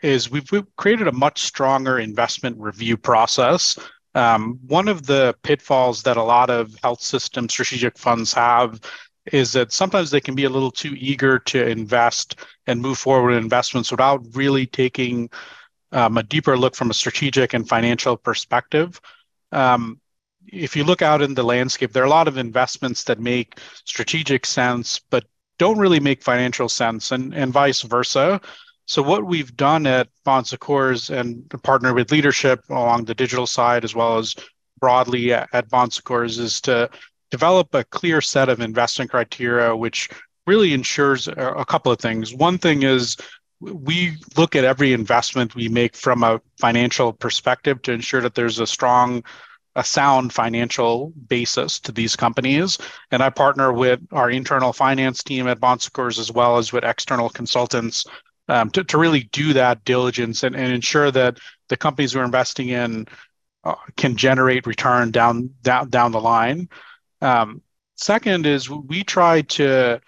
is 0.01 0.32
we've, 0.32 0.50
we've 0.51 0.75
created 0.75 1.08
a 1.08 1.12
much 1.12 1.42
stronger 1.42 2.00
investment 2.00 2.58
review 2.60 2.98
process. 2.98 3.78
Um, 4.16 4.60
one 4.68 4.88
of 4.88 5.06
the 5.06 5.36
pitfalls 5.44 6.04
that 6.04 6.18
a 6.18 6.24
lot 6.24 6.50
of 6.50 6.75
health 6.84 7.01
system 7.01 7.48
strategic 7.48 7.98
funds 7.98 8.34
have 8.34 8.82
is 9.32 9.54
that 9.54 9.72
sometimes 9.72 10.10
they 10.10 10.20
can 10.20 10.36
be 10.36 10.46
a 10.46 10.50
little 10.50 10.72
too 10.72 10.96
eager 10.98 11.38
to 11.38 11.68
invest 11.68 12.38
and 12.68 12.82
move 12.82 12.98
forward 12.98 13.32
in 13.32 13.38
investments 13.38 13.92
without 13.92 14.25
really 14.34 14.66
taking 14.66 15.30
um, 15.92 16.18
a 16.18 16.24
deeper 16.24 16.58
look 16.58 16.75
from 16.75 16.90
a 16.90 16.94
strategic 16.94 17.54
and 17.54 17.70
financial 17.70 18.18
perspective. 18.18 19.00
Um, 19.51 20.00
if 20.48 20.76
you 20.76 20.84
look 20.84 21.02
out 21.02 21.22
in 21.22 21.34
the 21.34 21.44
landscape, 21.44 21.94
there 21.94 22.04
are 22.04 22.08
a 22.08 22.10
lot 22.10 22.28
of 22.28 22.38
investments 22.38 23.04
that 23.06 23.20
make 23.20 23.60
strategic 23.86 24.46
sense, 24.46 25.00
but 25.10 25.26
don't 25.60 25.78
really 25.78 26.00
make 26.00 26.24
financial 26.24 26.68
sense, 26.68 27.12
and, 27.12 27.34
and 27.34 27.54
vice 27.54 27.82
versa. 27.84 28.42
So, 28.86 29.02
what 29.02 29.26
we've 29.26 29.56
done 29.56 29.86
at 29.86 30.10
Bon 30.26 30.44
Secours 30.44 31.10
and 31.10 31.48
partner 31.64 31.94
with 31.94 32.12
leadership 32.12 32.62
along 32.70 33.06
the 33.06 33.16
digital 33.16 33.48
side 33.48 33.84
as 33.84 33.96
well 33.96 34.18
as 34.18 34.36
broadly 34.80 35.34
at, 35.34 35.48
at 35.54 35.70
Bon 35.70 35.90
Secours 35.90 36.40
is 36.40 36.60
to 36.62 36.90
develop 37.30 37.74
a 37.74 37.84
clear 37.86 38.22
set 38.22 38.50
of 38.50 38.60
investment 38.60 39.10
criteria, 39.10 39.76
which 39.76 40.10
really 40.48 40.74
ensures 40.74 41.28
a 41.28 41.66
couple 41.68 41.92
of 41.92 42.00
things. 42.00 42.34
One 42.34 42.58
thing 42.58 42.84
is 42.84 43.16
we 43.62 44.18
look 44.36 44.56
at 44.56 44.66
every 44.66 44.92
investment 44.92 45.56
we 45.56 45.70
make 45.70 45.96
from 45.96 46.24
a 46.24 46.42
financial 46.58 47.14
perspective 47.14 47.82
to 47.84 47.92
ensure 47.92 48.22
that 48.22 48.36
there's 48.36 48.60
a 48.60 48.68
strong 48.68 49.24
a 49.75 49.84
sound 49.84 50.34
financial 50.34 51.13
basis 51.28 51.80
to 51.80 51.92
these 51.92 52.16
companies. 52.16 52.78
And 53.12 53.24
I 53.24 53.30
partner 53.30 53.72
with 53.72 54.01
our 54.12 54.30
internal 54.30 54.74
finance 54.74 55.24
team 55.24 55.48
at 55.48 55.60
Bon 55.60 55.80
Secours 55.80 56.20
as 56.20 56.32
well 56.32 56.58
as 56.58 56.74
with 56.74 56.84
external 56.84 57.30
consultants 57.30 58.06
um, 58.50 58.70
to, 58.72 58.84
to 58.84 58.98
really 58.98 59.24
do 59.32 59.54
that 59.54 59.84
diligence 59.86 60.44
and, 60.44 60.56
and 60.56 60.74
ensure 60.74 61.12
that 61.12 61.38
the 61.70 61.78
companies 61.78 62.16
we're 62.16 62.25
investing 62.25 62.70
in 62.70 63.08
uh, 63.63 63.75
can 63.96 64.18
generate 64.18 64.68
return 64.68 65.12
down 65.12 65.50
down 65.62 65.90
down 65.90 66.12
the 66.12 66.20
line. 66.20 66.68
Um, 67.22 67.62
second 67.96 68.46
is 68.46 68.70
we 68.70 69.04
try 69.04 69.42
to 69.42 70.01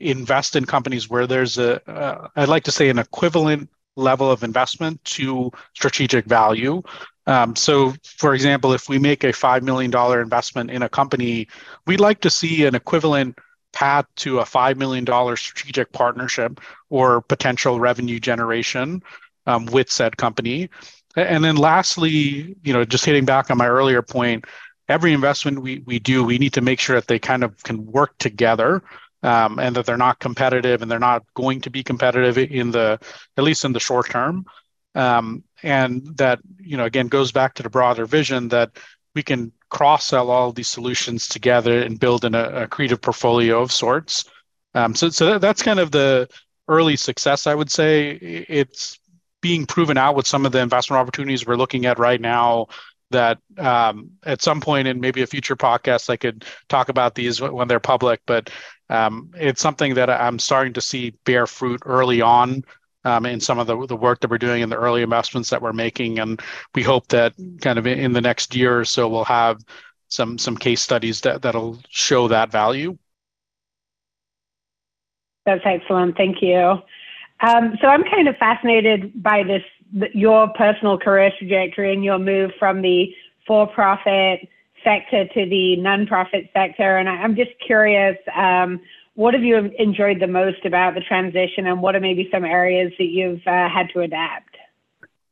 invest 0.00 0.56
in 0.56 0.64
companies 0.64 1.10
where 1.10 1.26
there's 1.26 1.58
a 1.58 1.90
uh, 1.90 2.28
I'd 2.36 2.48
like 2.48 2.64
to 2.64 2.72
say 2.72 2.88
an 2.88 2.98
equivalent 2.98 3.68
level 3.96 4.30
of 4.30 4.42
investment 4.42 5.04
to 5.04 5.50
strategic 5.74 6.24
value. 6.24 6.82
Um, 7.26 7.54
so, 7.54 7.94
for 8.04 8.34
example, 8.34 8.72
if 8.72 8.88
we 8.88 8.98
make 8.98 9.24
a 9.24 9.28
$5 9.28 9.62
million 9.62 9.92
investment 10.20 10.70
in 10.70 10.82
a 10.82 10.88
company, 10.88 11.48
we'd 11.86 12.00
like 12.00 12.20
to 12.22 12.30
see 12.30 12.64
an 12.66 12.74
equivalent 12.74 13.38
path 13.72 14.06
to 14.16 14.40
a 14.40 14.44
$5 14.44 14.76
million 14.76 15.06
strategic 15.36 15.92
partnership 15.92 16.60
or 16.90 17.22
potential 17.22 17.80
revenue 17.80 18.18
generation 18.18 19.02
um, 19.46 19.66
with 19.66 19.90
said 19.90 20.16
company. 20.16 20.68
And 21.16 21.44
then 21.44 21.56
lastly, 21.56 22.56
you 22.62 22.72
know, 22.72 22.84
just 22.84 23.04
hitting 23.04 23.24
back 23.24 23.50
on 23.50 23.58
my 23.58 23.68
earlier 23.68 24.02
point, 24.02 24.44
every 24.88 25.12
investment 25.12 25.62
we, 25.62 25.82
we 25.86 25.98
do, 25.98 26.24
we 26.24 26.38
need 26.38 26.54
to 26.54 26.60
make 26.60 26.80
sure 26.80 26.96
that 26.96 27.06
they 27.06 27.18
kind 27.18 27.44
of 27.44 27.62
can 27.62 27.86
work 27.86 28.16
together 28.18 28.82
um, 29.22 29.58
and 29.58 29.76
that 29.76 29.86
they're 29.86 29.96
not 29.96 30.18
competitive 30.18 30.82
and 30.82 30.90
they're 30.90 30.98
not 30.98 31.24
going 31.34 31.60
to 31.60 31.70
be 31.70 31.82
competitive 31.82 32.38
in 32.38 32.70
the 32.72 32.98
at 33.36 33.44
least 33.44 33.64
in 33.64 33.72
the 33.72 33.80
short 33.80 34.10
term 34.10 34.44
um, 34.94 35.44
and 35.62 36.16
that 36.16 36.40
you 36.58 36.76
know 36.76 36.84
again 36.84 37.08
goes 37.08 37.32
back 37.32 37.54
to 37.54 37.62
the 37.62 37.70
broader 37.70 38.06
vision 38.06 38.48
that 38.48 38.70
we 39.14 39.22
can 39.22 39.52
cross 39.68 40.06
sell 40.06 40.30
all 40.30 40.52
these 40.52 40.68
solutions 40.68 41.28
together 41.28 41.82
and 41.82 42.00
build 42.00 42.24
in 42.24 42.34
a, 42.34 42.44
a 42.62 42.68
creative 42.68 43.00
portfolio 43.00 43.60
of 43.60 43.72
sorts. 43.72 44.24
Um, 44.74 44.94
so 44.94 45.08
so 45.10 45.38
that's 45.38 45.62
kind 45.62 45.80
of 45.80 45.90
the 45.90 46.28
early 46.68 46.96
success 46.96 47.46
i 47.46 47.54
would 47.54 47.70
say. 47.70 48.10
It's 48.12 48.98
being 49.40 49.66
proven 49.66 49.98
out 49.98 50.14
with 50.14 50.26
some 50.26 50.46
of 50.46 50.52
the 50.52 50.60
investment 50.60 51.00
opportunities 51.00 51.44
we're 51.44 51.56
looking 51.56 51.84
at 51.84 51.98
right 51.98 52.20
now 52.20 52.68
that 53.10 53.38
um, 53.58 54.12
at 54.24 54.40
some 54.42 54.60
point 54.60 54.88
in 54.88 55.00
maybe 55.00 55.22
a 55.22 55.26
future 55.26 55.56
podcast 55.56 56.10
I 56.10 56.16
could 56.16 56.44
talk 56.68 56.88
about 56.88 57.14
these 57.14 57.40
when 57.40 57.68
they're 57.68 57.80
public, 57.80 58.20
but 58.26 58.50
um, 58.90 59.30
it's 59.34 59.60
something 59.60 59.94
that 59.94 60.10
I'm 60.10 60.38
starting 60.38 60.72
to 60.74 60.80
see 60.80 61.14
bear 61.24 61.46
fruit 61.46 61.82
early 61.84 62.20
on 62.20 62.64
um, 63.04 63.26
in 63.26 63.40
some 63.40 63.58
of 63.58 63.66
the, 63.66 63.86
the 63.86 63.96
work 63.96 64.20
that 64.20 64.30
we're 64.30 64.38
doing 64.38 64.62
and 64.62 64.70
the 64.70 64.76
early 64.76 65.02
investments 65.02 65.50
that 65.50 65.62
we're 65.62 65.72
making. 65.72 66.18
And 66.18 66.40
we 66.74 66.82
hope 66.82 67.08
that 67.08 67.34
kind 67.60 67.78
of 67.78 67.86
in 67.86 68.12
the 68.12 68.20
next 68.20 68.54
year 68.54 68.80
or 68.80 68.84
so, 68.84 69.08
we'll 69.08 69.24
have 69.24 69.64
some 70.08 70.38
some 70.38 70.56
case 70.56 70.82
studies 70.82 71.20
that, 71.22 71.42
that'll 71.42 71.78
show 71.88 72.28
that 72.28 72.50
value. 72.52 72.98
That's 75.46 75.62
excellent. 75.64 76.16
Thank 76.16 76.42
you. 76.42 76.78
Um, 77.40 77.76
so 77.80 77.88
I'm 77.88 78.04
kind 78.04 78.28
of 78.28 78.36
fascinated 78.36 79.22
by 79.22 79.42
this, 79.42 79.64
your 80.14 80.48
personal 80.48 80.98
career 80.98 81.32
trajectory 81.36 81.92
and 81.92 82.04
your 82.04 82.18
move 82.18 82.52
from 82.58 82.82
the 82.82 83.12
for-profit 83.46 84.48
sector 84.84 85.26
to 85.26 85.46
the 85.46 85.76
nonprofit 85.80 86.52
sector. 86.52 86.98
And 86.98 87.08
I'm 87.08 87.34
just 87.34 87.50
curious, 87.66 88.16
um, 88.36 88.80
what 89.14 89.34
have 89.34 89.42
you 89.42 89.56
enjoyed 89.78 90.20
the 90.20 90.26
most 90.26 90.64
about 90.64 90.94
the 90.94 91.00
transition, 91.00 91.66
and 91.66 91.82
what 91.82 91.94
are 91.94 92.00
maybe 92.00 92.28
some 92.32 92.44
areas 92.44 92.92
that 92.98 93.04
you've 93.04 93.46
uh, 93.46 93.68
had 93.68 93.88
to 93.94 94.00
adapt? 94.00 94.56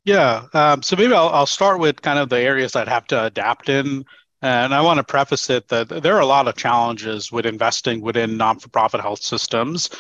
Yeah, 0.05 0.47
um, 0.55 0.83
so 0.83 0.97
maybe 0.97 1.15
I'll, 1.15 1.29
I'll 1.29 1.47
start 1.47 1.79
with 1.79 2.01
kind 2.03 2.19
of 2.19 2.29
the 2.29 2.41
areas 2.41 2.75
I'd 2.75 2.89
have 2.89 3.07
to 3.09 3.25
adapt 3.25 3.69
in. 3.69 4.05
And 4.43 4.75
I 4.75 4.81
want 4.81 4.97
to 4.97 5.05
preface 5.05 5.51
it 5.51 5.69
that 5.69 5.91
there 5.91 6.17
are 6.17 6.21
a 6.21 6.27
lot 6.27 6.49
of 6.49 6.57
challenges 6.57 7.31
with 7.31 7.45
investing 7.45 8.01
within 8.01 8.39
non-for-profit 8.39 9.03
health 9.03 9.23
systems. 9.23 9.91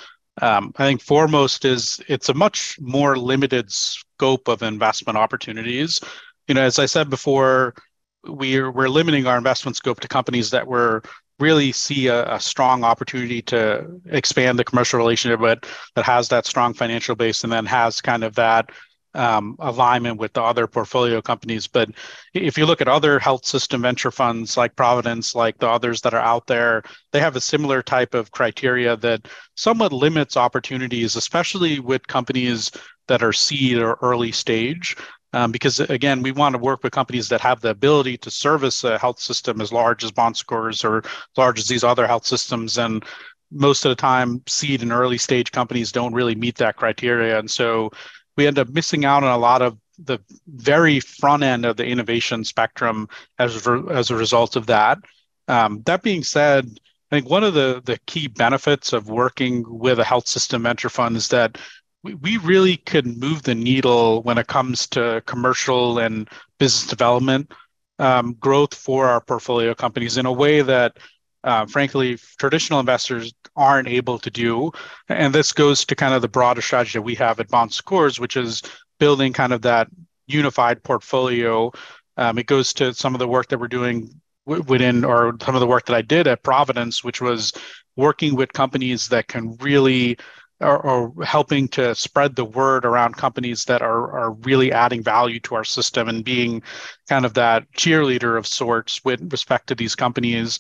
Um, 0.40 0.72
I 0.78 0.87
think 0.87 1.02
foremost 1.02 1.66
is 1.66 2.00
it's 2.08 2.30
a 2.30 2.34
much 2.34 2.78
more 2.80 3.18
limited 3.18 3.70
scope 3.70 4.49
of 4.49 4.62
investment 4.62 5.18
opportunities. 5.18 6.00
You 6.49 6.54
know, 6.54 6.62
as 6.62 6.78
I 6.78 6.87
said 6.87 7.10
before, 7.10 7.75
we're 8.24 8.70
we're 8.70 8.88
limiting 8.88 9.26
our 9.26 9.38
investment 9.38 9.76
scope 9.76 10.00
to 10.00 10.08
companies 10.08 10.50
that 10.50 10.66
we're 10.66 11.00
really 11.38 11.72
see 11.72 12.08
a, 12.08 12.34
a, 12.34 12.38
strong 12.38 12.84
opportunity 12.84 13.40
to 13.40 13.98
expand 14.10 14.58
the 14.58 14.64
commercial 14.64 14.98
relationship 14.98 15.40
but 15.40 15.66
that 15.94 16.04
has 16.04 16.28
that 16.28 16.44
strong 16.44 16.74
financial 16.74 17.16
base 17.16 17.44
and 17.44 17.52
then 17.52 17.64
has 17.64 18.00
kind 18.02 18.22
of 18.22 18.34
that 18.34 18.70
um, 19.14 19.56
alignment 19.58 20.18
with 20.18 20.32
the 20.32 20.42
other 20.42 20.66
portfolio 20.66 21.20
companies. 21.20 21.66
But 21.66 21.90
if 22.34 22.56
you 22.56 22.66
look 22.66 22.80
at 22.80 22.88
other 22.88 23.18
health 23.18 23.44
system 23.44 23.82
venture 23.82 24.10
funds 24.10 24.56
like 24.56 24.76
Providence, 24.76 25.34
like 25.34 25.58
the 25.58 25.68
others 25.68 26.00
that 26.02 26.14
are 26.14 26.20
out 26.20 26.46
there, 26.46 26.82
they 27.12 27.20
have 27.20 27.36
a 27.36 27.40
similar 27.40 27.82
type 27.82 28.14
of 28.14 28.30
criteria 28.30 28.96
that 28.98 29.26
somewhat 29.56 29.92
limits 29.92 30.36
opportunities, 30.36 31.16
especially 31.16 31.80
with 31.80 32.06
companies 32.06 32.70
that 33.08 33.22
are 33.22 33.32
seed 33.32 33.78
or 33.78 33.98
early 34.02 34.30
stage 34.30 34.96
um, 35.32 35.52
because 35.52 35.80
again, 35.80 36.22
we 36.22 36.32
want 36.32 36.54
to 36.54 36.58
work 36.58 36.82
with 36.82 36.92
companies 36.92 37.28
that 37.28 37.40
have 37.40 37.60
the 37.60 37.70
ability 37.70 38.16
to 38.18 38.30
service 38.30 38.84
a 38.84 38.99
health 38.99 39.20
system 39.20 39.60
as 39.60 39.72
large 39.72 40.02
as 40.02 40.10
Bon 40.10 40.34
Secours 40.34 40.84
or 40.84 41.02
large 41.37 41.58
as 41.58 41.68
these 41.68 41.84
other 41.84 42.06
health 42.06 42.26
systems. 42.26 42.78
And 42.78 43.04
most 43.52 43.84
of 43.84 43.90
the 43.90 43.96
time, 43.96 44.42
seed 44.46 44.82
and 44.82 44.92
early 44.92 45.18
stage 45.18 45.52
companies 45.52 45.92
don't 45.92 46.14
really 46.14 46.34
meet 46.34 46.56
that 46.56 46.76
criteria. 46.76 47.38
And 47.38 47.50
so 47.50 47.90
we 48.37 48.46
end 48.46 48.58
up 48.58 48.68
missing 48.68 49.04
out 49.04 49.22
on 49.22 49.32
a 49.32 49.38
lot 49.38 49.62
of 49.62 49.78
the 49.99 50.18
very 50.46 50.99
front 50.99 51.42
end 51.42 51.66
of 51.66 51.76
the 51.76 51.84
innovation 51.84 52.44
spectrum 52.44 53.08
as, 53.38 53.66
as 53.90 54.10
a 54.10 54.16
result 54.16 54.56
of 54.56 54.66
that. 54.66 54.99
Um, 55.46 55.82
that 55.87 56.02
being 56.02 56.25
said, 56.25 56.78
I 57.10 57.16
think 57.16 57.28
one 57.28 57.44
of 57.44 57.54
the, 57.54 57.82
the 57.84 57.99
key 58.06 58.28
benefits 58.28 58.92
of 58.92 59.10
working 59.10 59.64
with 59.66 59.99
a 59.99 60.04
health 60.04 60.28
system 60.28 60.62
venture 60.62 60.88
fund 60.88 61.16
is 61.16 61.28
that 61.28 61.58
we, 62.02 62.14
we 62.14 62.37
really 62.38 62.76
could 62.78 63.07
move 63.07 63.42
the 63.42 63.54
needle 63.54 64.23
when 64.23 64.38
it 64.38 64.47
comes 64.47 64.87
to 64.88 65.23
commercial 65.26 65.99
and 65.99 66.28
business 66.59 66.88
development 66.88 67.52
um, 67.99 68.35
growth 68.35 68.75
for 68.75 69.07
our 69.07 69.21
portfolio 69.21 69.75
companies 69.75 70.16
in 70.16 70.26
a 70.26 70.33
way 70.33 70.62
that 70.62 70.97
uh, 71.45 71.66
frankly, 71.66 72.19
traditional 72.38 72.80
investors 72.80 73.33
aren't 73.57 73.88
able 73.88 74.19
to 74.19 74.30
do. 74.30 74.71
And 75.09 75.35
this 75.35 75.52
goes 75.52 75.85
to 75.87 75.97
kind 75.97 76.14
of 76.14 76.23
the 76.23 76.28
broader 76.28 76.61
strategy 76.61 76.99
that 76.99 77.02
we 77.02 77.14
have 77.14 77.40
at 77.40 77.49
Bon 77.49 77.71
Secours, 77.71 78.21
which 78.21 78.37
is 78.37 78.62
building 78.99 79.33
kind 79.33 79.52
of 79.52 79.62
that 79.62 79.88
unified 80.26 80.83
portfolio. 80.83 81.73
Um, 82.16 82.38
it 82.38 82.47
goes 82.47 82.73
to 82.75 82.92
some 82.92 83.14
of 83.14 83.19
the 83.19 83.28
work 83.28 83.49
that 83.49 83.59
we're 83.59 83.69
doing 83.69 84.21
within, 84.45 85.04
or 85.04 85.37
some 85.42 85.54
of 85.54 85.61
the 85.61 85.66
work 85.66 85.87
that 85.87 85.97
I 85.97 86.02
did 86.02 86.26
at 86.26 86.42
Providence, 86.42 87.02
which 87.02 87.21
was 87.21 87.52
working 87.97 88.35
with 88.35 88.52
companies 88.52 89.09
that 89.09 89.28
can 89.28 89.57
really 89.57 90.19
or, 90.60 90.78
or, 90.86 91.24
helping 91.24 91.68
to 91.68 91.94
spread 91.94 92.36
the 92.36 92.44
word 92.44 92.84
around 92.84 93.16
companies 93.16 93.64
that 93.64 93.82
are, 93.82 94.18
are 94.18 94.32
really 94.32 94.72
adding 94.72 95.02
value 95.02 95.40
to 95.40 95.54
our 95.54 95.64
system 95.64 96.08
and 96.08 96.24
being 96.24 96.62
kind 97.08 97.24
of 97.24 97.34
that 97.34 97.70
cheerleader 97.72 98.36
of 98.36 98.46
sorts 98.46 99.02
with 99.04 99.32
respect 99.32 99.66
to 99.68 99.74
these 99.74 99.94
companies. 99.94 100.58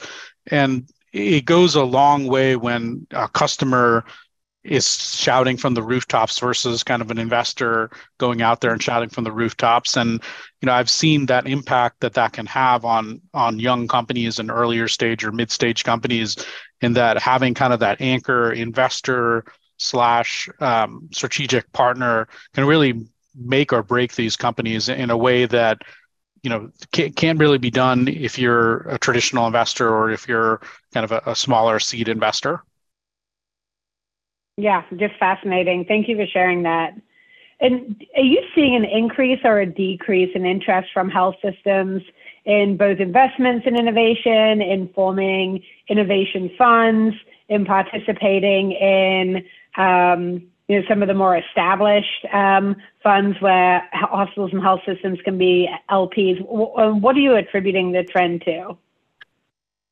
And 0.50 0.88
it 1.12 1.44
goes 1.44 1.74
a 1.74 1.84
long 1.84 2.26
way 2.26 2.56
when 2.56 3.06
a 3.10 3.28
customer 3.28 4.04
is 4.62 5.16
shouting 5.16 5.56
from 5.56 5.72
the 5.72 5.82
rooftops 5.82 6.38
versus 6.38 6.82
kind 6.82 7.00
of 7.00 7.10
an 7.10 7.18
investor 7.18 7.90
going 8.18 8.42
out 8.42 8.60
there 8.60 8.72
and 8.72 8.82
shouting 8.82 9.08
from 9.08 9.24
the 9.24 9.32
rooftops 9.32 9.96
and 9.96 10.22
you 10.60 10.66
know 10.66 10.72
i've 10.72 10.90
seen 10.90 11.24
that 11.24 11.46
impact 11.46 11.98
that 12.00 12.12
that 12.12 12.34
can 12.34 12.44
have 12.44 12.84
on 12.84 13.22
on 13.32 13.58
young 13.58 13.88
companies 13.88 14.38
and 14.38 14.50
earlier 14.50 14.86
stage 14.86 15.24
or 15.24 15.32
mid 15.32 15.50
stage 15.50 15.82
companies 15.82 16.36
in 16.82 16.92
that 16.92 17.18
having 17.18 17.54
kind 17.54 17.72
of 17.72 17.80
that 17.80 18.02
anchor 18.02 18.52
investor 18.52 19.44
slash 19.80 20.48
um, 20.60 21.08
strategic 21.10 21.72
partner 21.72 22.28
can 22.54 22.64
really 22.64 23.04
make 23.34 23.72
or 23.72 23.82
break 23.82 24.14
these 24.14 24.36
companies 24.36 24.88
in 24.88 25.10
a 25.10 25.16
way 25.16 25.46
that 25.46 25.82
you 26.42 26.50
know 26.50 26.70
can't, 26.92 27.38
really 27.38 27.58
be 27.58 27.70
done 27.70 28.08
if 28.08 28.38
you're 28.38 28.78
a 28.88 28.98
traditional 28.98 29.46
investor 29.46 29.88
or 29.88 30.10
if 30.10 30.28
you're 30.28 30.60
kind 30.92 31.04
of 31.04 31.12
a, 31.12 31.22
a 31.26 31.34
smaller 31.34 31.78
seed 31.78 32.08
investor. 32.08 32.62
Yeah 34.56 34.82
just 34.96 35.14
fascinating. 35.18 35.84
Thank 35.86 36.08
you 36.08 36.16
for 36.16 36.26
sharing 36.26 36.62
that. 36.64 36.94
And 37.60 38.02
are 38.16 38.22
you 38.22 38.42
seeing 38.54 38.74
an 38.74 38.84
increase 38.84 39.40
or 39.44 39.60
a 39.60 39.66
decrease 39.66 40.30
in 40.34 40.46
interest 40.46 40.88
from 40.94 41.10
health 41.10 41.36
systems 41.42 42.02
in 42.46 42.76
both 42.78 43.00
investments 43.00 43.66
in 43.66 43.76
innovation, 43.76 44.62
in 44.62 44.88
forming 44.94 45.62
innovation 45.88 46.50
funds, 46.56 47.14
in 47.48 47.66
participating 47.66 48.72
in 48.72 49.44
um, 49.76 50.48
you 50.68 50.80
know, 50.80 50.86
some 50.88 51.02
of 51.02 51.08
the 51.08 51.14
more 51.14 51.36
established 51.36 52.24
um, 52.32 52.76
funds 53.02 53.40
where 53.40 53.88
hospitals 53.92 54.52
and 54.52 54.62
health 54.62 54.80
systems 54.86 55.18
can 55.24 55.36
be 55.36 55.68
LPs. 55.90 56.40
What 56.46 57.16
are 57.16 57.20
you 57.20 57.34
attributing 57.34 57.92
the 57.92 58.04
trend 58.04 58.42
to? 58.42 58.76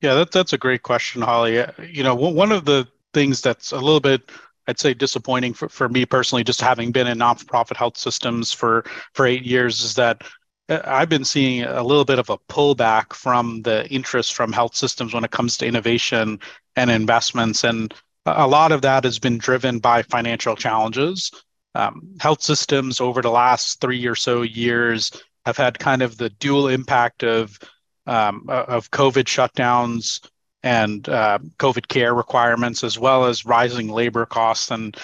Yeah, 0.01 0.15
that, 0.15 0.31
that's 0.31 0.53
a 0.53 0.59
great 0.59 0.85
question, 0.85 1.23
Holly. 1.23 1.65
You 1.91 2.05
know, 2.05 2.15
one 2.15 2.53
of 2.53 2.65
the 2.65 2.87
things 3.13 3.41
that's 3.41 3.73
a 3.73 3.79
little 3.79 4.01
bit 4.01 4.31
I'd 4.69 4.79
say 4.79 4.95
disappointing 4.95 5.55
for, 5.55 5.69
for 5.69 5.89
me 5.89 6.05
personally, 6.05 6.45
just 6.45 6.61
having 6.61 6.93
been 6.93 7.07
in 7.07 7.19
non-profit 7.19 7.77
health 7.77 7.97
systems 7.97 8.53
for 8.53 8.85
for 9.15 9.27
eight 9.27 9.45
years, 9.45 9.81
is 9.81 9.95
that 9.95 10.23
uh, 10.69 10.81
I've 10.85 11.09
been 11.09 11.25
seeing 11.25 11.65
a 11.65 11.83
little 11.83 12.05
bit 12.05 12.19
of 12.19 12.29
a 12.29 12.39
pullback 12.39 13.15
from 13.15 13.63
the 13.63 13.89
interest 13.91 14.35
from 14.35 14.53
health 14.53 14.77
systems 14.77 15.15
when 15.15 15.25
it 15.25 15.31
comes 15.31 15.57
to 15.57 15.67
innovation 15.67 16.39
and 16.77 16.91
investments, 16.91 17.65
and 17.65 17.95
a 18.37 18.47
lot 18.47 18.73
of 18.73 18.83
that 18.83 19.05
has 19.05 19.19
been 19.19 19.39
driven 19.39 19.79
by 19.79 20.03
financial 20.03 20.57
challenges. 20.57 21.31
Um, 21.75 22.17
health 22.21 22.43
systems 22.43 23.01
over 23.01 23.23
the 23.23 23.31
last 23.31 23.81
three 23.81 24.07
or 24.07 24.15
so 24.15 24.43
years 24.43 25.11
have 25.47 25.57
had 25.57 25.79
kind 25.79 26.03
of 26.03 26.17
the 26.17 26.31
dual 26.31 26.69
impact 26.69 27.23
of 27.23 27.59
um, 28.07 28.45
of 28.49 28.91
COVID 28.91 29.25
shutdowns 29.25 30.27
and 30.63 31.09
uh, 31.09 31.39
COVID 31.59 31.89
care 31.89 32.15
requirements, 32.15 32.83
as 32.83 32.99
well 32.99 33.27
as 33.27 33.45
rising 33.45 33.89
labor 33.89 34.27
costs. 34.27 34.71
And, 34.71 34.97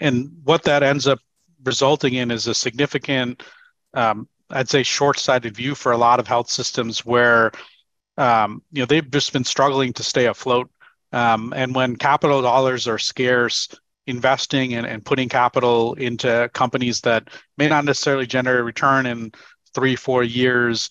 and 0.00 0.30
what 0.44 0.62
that 0.64 0.82
ends 0.82 1.06
up 1.06 1.18
resulting 1.64 2.14
in 2.14 2.30
is 2.30 2.46
a 2.46 2.54
significant, 2.54 3.42
um, 3.94 4.28
I'd 4.50 4.68
say, 4.68 4.82
short 4.82 5.18
sighted 5.18 5.56
view 5.56 5.74
for 5.74 5.92
a 5.92 5.96
lot 5.96 6.20
of 6.20 6.28
health 6.28 6.50
systems 6.50 7.04
where 7.04 7.52
um, 8.18 8.62
you 8.70 8.82
know 8.82 8.86
they've 8.86 9.10
just 9.10 9.32
been 9.32 9.44
struggling 9.44 9.92
to 9.94 10.02
stay 10.02 10.26
afloat. 10.26 10.70
Um, 11.12 11.52
and 11.54 11.74
when 11.74 11.96
capital 11.96 12.42
dollars 12.42 12.88
are 12.88 12.98
scarce, 12.98 13.68
investing 14.06 14.74
and, 14.74 14.86
and 14.86 15.04
putting 15.04 15.28
capital 15.28 15.94
into 15.94 16.50
companies 16.52 17.00
that 17.02 17.28
may 17.56 17.68
not 17.68 17.84
necessarily 17.84 18.26
generate 18.26 18.60
a 18.60 18.64
return 18.64 19.06
in 19.06 19.30
three, 19.74 19.94
four 19.94 20.24
years 20.24 20.90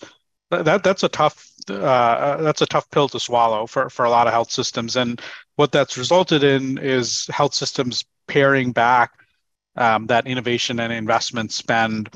that 0.51 0.83
that's 0.83 1.03
a 1.03 1.09
tough 1.09 1.49
uh, 1.69 2.37
that's 2.37 2.61
a 2.61 2.65
tough 2.65 2.89
pill 2.91 3.07
to 3.09 3.19
swallow 3.19 3.65
for 3.65 3.89
for 3.89 4.05
a 4.05 4.09
lot 4.09 4.27
of 4.27 4.33
health 4.33 4.51
systems, 4.51 4.95
and 4.95 5.21
what 5.55 5.71
that's 5.71 5.97
resulted 5.97 6.43
in 6.43 6.77
is 6.77 7.27
health 7.27 7.53
systems 7.53 8.03
paring 8.27 8.71
back 8.71 9.11
um, 9.77 10.07
that 10.07 10.27
innovation 10.27 10.79
and 10.79 10.91
investment 10.91 11.51
spend, 11.51 12.09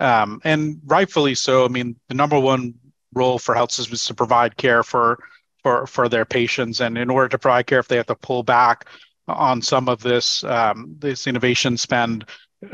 um, 0.00 0.40
and 0.44 0.80
rightfully 0.84 1.34
so. 1.34 1.64
I 1.64 1.68
mean, 1.68 1.96
the 2.08 2.14
number 2.14 2.38
one 2.38 2.74
role 3.14 3.38
for 3.38 3.54
health 3.54 3.72
systems 3.72 4.00
is 4.00 4.06
to 4.06 4.14
provide 4.14 4.56
care 4.56 4.82
for 4.82 5.18
for 5.68 5.86
for 5.86 6.08
their 6.08 6.24
patients, 6.24 6.80
and 6.80 6.96
in 6.96 7.10
order 7.10 7.28
to 7.28 7.38
provide 7.38 7.66
care, 7.66 7.80
if 7.80 7.88
they 7.88 7.96
have 7.96 8.06
to 8.06 8.14
pull 8.14 8.42
back 8.42 8.86
on 9.26 9.60
some 9.60 9.88
of 9.88 10.00
this 10.02 10.42
um, 10.44 10.96
this 10.98 11.26
innovation 11.26 11.76
spend, 11.76 12.24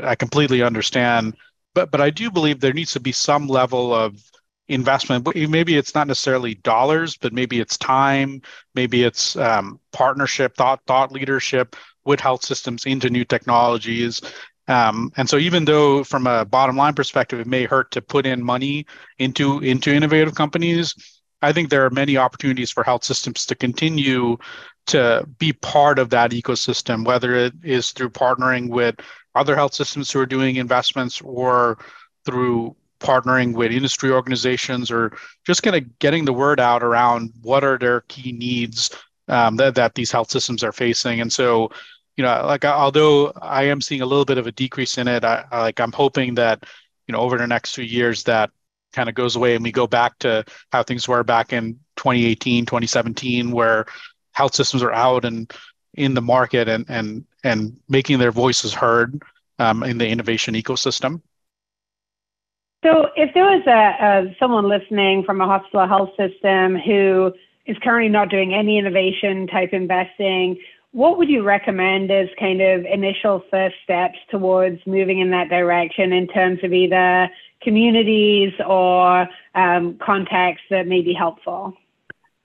I 0.01 0.15
completely 0.15 0.61
understand. 0.63 1.35
But 1.73 1.91
but 1.91 1.99
I 1.99 2.09
do 2.09 2.31
believe 2.31 2.59
there 2.59 2.73
needs 2.73 2.93
to 2.93 3.01
be 3.01 3.11
some 3.11 3.47
level 3.47 3.93
of 3.93 4.23
investment. 4.67 5.27
Maybe 5.35 5.75
it's 5.77 5.93
not 5.93 6.07
necessarily 6.07 6.55
dollars 6.55 7.17
but 7.17 7.33
maybe 7.33 7.59
it's 7.59 7.77
time. 7.77 8.41
Maybe 8.73 9.03
it's 9.03 9.35
um, 9.35 9.79
partnership 9.91 10.55
thought 10.55 10.81
thought 10.87 11.11
leadership 11.11 11.75
with 12.05 12.19
health 12.19 12.45
systems 12.45 12.85
into 12.85 13.09
new 13.09 13.25
technologies. 13.25 14.21
Um, 14.67 15.11
and 15.17 15.29
so 15.29 15.37
even 15.37 15.65
though 15.65 16.03
from 16.03 16.25
a 16.25 16.45
bottom 16.45 16.77
line 16.77 16.95
perspective 16.95 17.39
it 17.39 17.47
may 17.47 17.65
hurt 17.65 17.91
to 17.91 18.01
put 18.01 18.25
in 18.25 18.41
money 18.41 18.85
into 19.19 19.59
into 19.59 19.91
innovative 19.91 20.33
companies 20.33 20.95
i 21.41 21.51
think 21.51 21.69
there 21.69 21.85
are 21.85 21.89
many 21.89 22.17
opportunities 22.17 22.71
for 22.71 22.83
health 22.83 23.03
systems 23.03 23.45
to 23.45 23.55
continue 23.55 24.37
to 24.85 25.27
be 25.39 25.51
part 25.53 25.99
of 25.99 26.09
that 26.09 26.31
ecosystem 26.31 27.05
whether 27.05 27.35
it 27.35 27.53
is 27.63 27.91
through 27.91 28.09
partnering 28.09 28.69
with 28.69 28.95
other 29.35 29.55
health 29.55 29.73
systems 29.73 30.11
who 30.11 30.19
are 30.19 30.25
doing 30.25 30.55
investments 30.55 31.21
or 31.21 31.77
through 32.25 32.75
partnering 32.99 33.53
with 33.53 33.71
industry 33.71 34.09
organizations 34.09 34.89
or 34.89 35.15
just 35.45 35.63
kind 35.63 35.75
of 35.75 35.99
getting 35.99 36.25
the 36.25 36.33
word 36.33 36.59
out 36.59 36.83
around 36.83 37.31
what 37.41 37.63
are 37.63 37.77
their 37.77 38.01
key 38.01 38.31
needs 38.31 38.89
um, 39.27 39.55
that, 39.57 39.75
that 39.75 39.95
these 39.95 40.11
health 40.11 40.29
systems 40.29 40.63
are 40.63 40.71
facing. 40.71 41.21
And 41.21 41.31
so, 41.31 41.69
you 42.15 42.23
know, 42.23 42.45
like 42.45 42.63
although 42.63 43.31
I 43.41 43.63
am 43.63 43.81
seeing 43.81 44.01
a 44.01 44.05
little 44.05 44.25
bit 44.25 44.37
of 44.37 44.47
a 44.47 44.51
decrease 44.51 44.97
in 44.97 45.07
it, 45.07 45.23
I, 45.23 45.45
like 45.51 45.79
I'm 45.79 45.91
hoping 45.91 46.35
that, 46.35 46.63
you 47.07 47.13
know, 47.13 47.19
over 47.19 47.37
the 47.37 47.47
next 47.47 47.75
few 47.75 47.83
years 47.83 48.23
that 48.23 48.51
kind 48.95 49.09
of 49.09 49.15
goes 49.15 49.35
away 49.35 49.55
and 49.55 49.63
we 49.63 49.71
go 49.71 49.85
back 49.85 50.17
to 50.19 50.43
how 50.71 50.81
things 50.81 51.07
were 51.07 51.23
back 51.23 51.53
in 51.53 51.73
2018, 51.97 52.65
2017, 52.65 53.51
where 53.51 53.85
health 54.31 54.55
systems 54.55 54.81
are 54.81 54.93
out 54.93 55.25
and 55.25 55.51
in 55.93 56.13
the 56.13 56.21
market 56.21 56.67
and 56.67 56.85
and 56.89 57.25
and 57.43 57.77
making 57.87 58.19
their 58.19 58.31
voices 58.31 58.73
heard 58.73 59.21
um, 59.59 59.83
in 59.83 59.97
the 59.97 60.07
innovation 60.07 60.55
ecosystem. 60.55 61.21
So, 62.83 63.07
if 63.15 63.33
there 63.33 63.45
was 63.45 63.63
a, 63.65 64.05
a, 64.05 64.35
someone 64.39 64.69
listening 64.69 65.23
from 65.23 65.41
a 65.41 65.45
hospital 65.45 65.87
health 65.87 66.11
system 66.17 66.75
who 66.75 67.33
is 67.65 67.77
currently 67.81 68.09
not 68.09 68.29
doing 68.29 68.53
any 68.53 68.77
innovation 68.77 69.47
type 69.47 69.73
investing, 69.73 70.59
what 70.91 71.17
would 71.17 71.29
you 71.29 71.43
recommend 71.43 72.11
as 72.11 72.27
kind 72.39 72.61
of 72.61 72.85
initial 72.85 73.43
first 73.49 73.75
steps 73.83 74.17
towards 74.29 74.79
moving 74.85 75.19
in 75.19 75.31
that 75.31 75.49
direction 75.49 76.13
in 76.13 76.27
terms 76.27 76.59
of 76.63 76.73
either 76.73 77.27
communities 77.65 78.53
or 78.65 79.27
um, 79.55 79.97
contacts 79.97 80.61
that 80.69 80.87
may 80.87 81.01
be 81.01 81.13
helpful? 81.13 81.73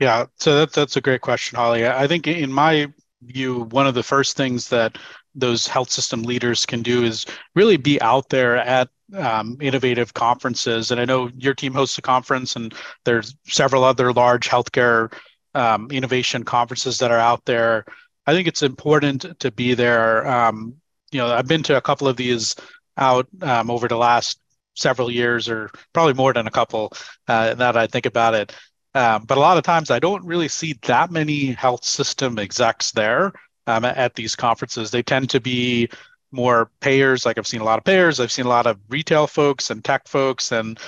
Yeah, 0.01 0.27
so 0.37 0.57
that's 0.57 0.75
that's 0.75 0.97
a 0.97 1.01
great 1.01 1.21
question, 1.21 1.57
Holly. 1.57 1.87
I 1.87 2.09
think 2.09 2.27
in 2.27 2.53
my 2.53 2.89
view, 3.23 3.65
one 3.71 3.87
of 3.87 3.95
the 3.95 4.03
first 4.03 4.37
things 4.37 4.69
that 4.71 4.99
those 5.35 5.67
health 5.67 5.91
system 5.91 6.23
leaders 6.23 6.67
can 6.67 6.83
do 6.83 7.05
is 7.05 7.27
really 7.55 7.77
be 7.77 8.01
out 8.01 8.31
there 8.31 8.57
at 8.57 8.89
um, 9.17 9.57
innovative 9.61 10.15
conferences. 10.15 10.91
And 10.91 11.01
I 11.01 11.05
know 11.05 11.31
your 11.37 11.55
team 11.55 11.75
hosts 11.75 11.99
a 11.99 12.03
conference, 12.03 12.57
and 12.57 12.75
there's 13.05 13.37
several 13.47 13.85
other 13.85 14.13
large 14.13 14.49
healthcare 14.49 15.13
um, 15.55 15.89
innovation 15.91 16.45
conferences 16.45 16.99
that 16.99 17.11
are 17.11 17.19
out 17.19 17.45
there. 17.45 17.85
I 18.27 18.33
think 18.33 18.49
it's 18.49 18.63
important 18.63 19.39
to 19.41 19.51
be 19.51 19.75
there. 19.75 20.27
Um, 20.27 20.77
you 21.13 21.19
know, 21.19 21.33
I've 21.33 21.49
been 21.49 21.63
to 21.65 21.77
a 21.77 21.81
couple 21.81 22.09
of 22.09 22.17
these 22.17 22.55
out 22.97 23.27
um, 23.43 23.71
over 23.71 23.89
the 23.89 23.97
last 23.97 24.41
several 24.81 25.11
years, 25.11 25.49
or 25.49 25.71
probably 25.93 26.15
more 26.15 26.33
than 26.33 26.47
a 26.47 26.51
couple. 26.51 26.93
Uh, 27.29 27.55
that 27.55 27.77
I 27.77 27.87
think 27.87 28.07
about 28.07 28.35
it, 28.35 28.55
um, 28.95 29.25
but 29.25 29.39
a 29.39 29.41
lot 29.41 29.57
of 29.57 29.65
times 29.65 29.91
I 29.91 29.99
don't 29.99 30.25
really 30.25 30.49
see 30.49 30.75
that 30.83 31.11
many 31.11 31.53
health 31.53 31.85
system 31.85 32.39
execs 32.39 32.91
there 32.93 33.33
um, 33.67 33.85
at 33.85 34.15
these 34.15 34.35
conferences. 34.35 34.91
They 34.91 35.03
tend 35.03 35.31
to 35.31 35.41
be 35.41 35.89
more 36.33 36.71
payers. 36.81 37.25
Like 37.27 37.39
I've 37.39 37.47
seen 37.47 37.61
a 37.61 37.65
lot 37.65 37.79
of 37.79 37.85
payers, 37.85 38.21
I've 38.21 38.33
seen 38.33 38.47
a 38.47 38.49
lot 38.51 38.67
of 38.67 38.79
retail 38.89 39.27
folks 39.27 39.71
and 39.71 39.85
tech 39.85 40.09
folks, 40.09 40.53
and 40.53 40.79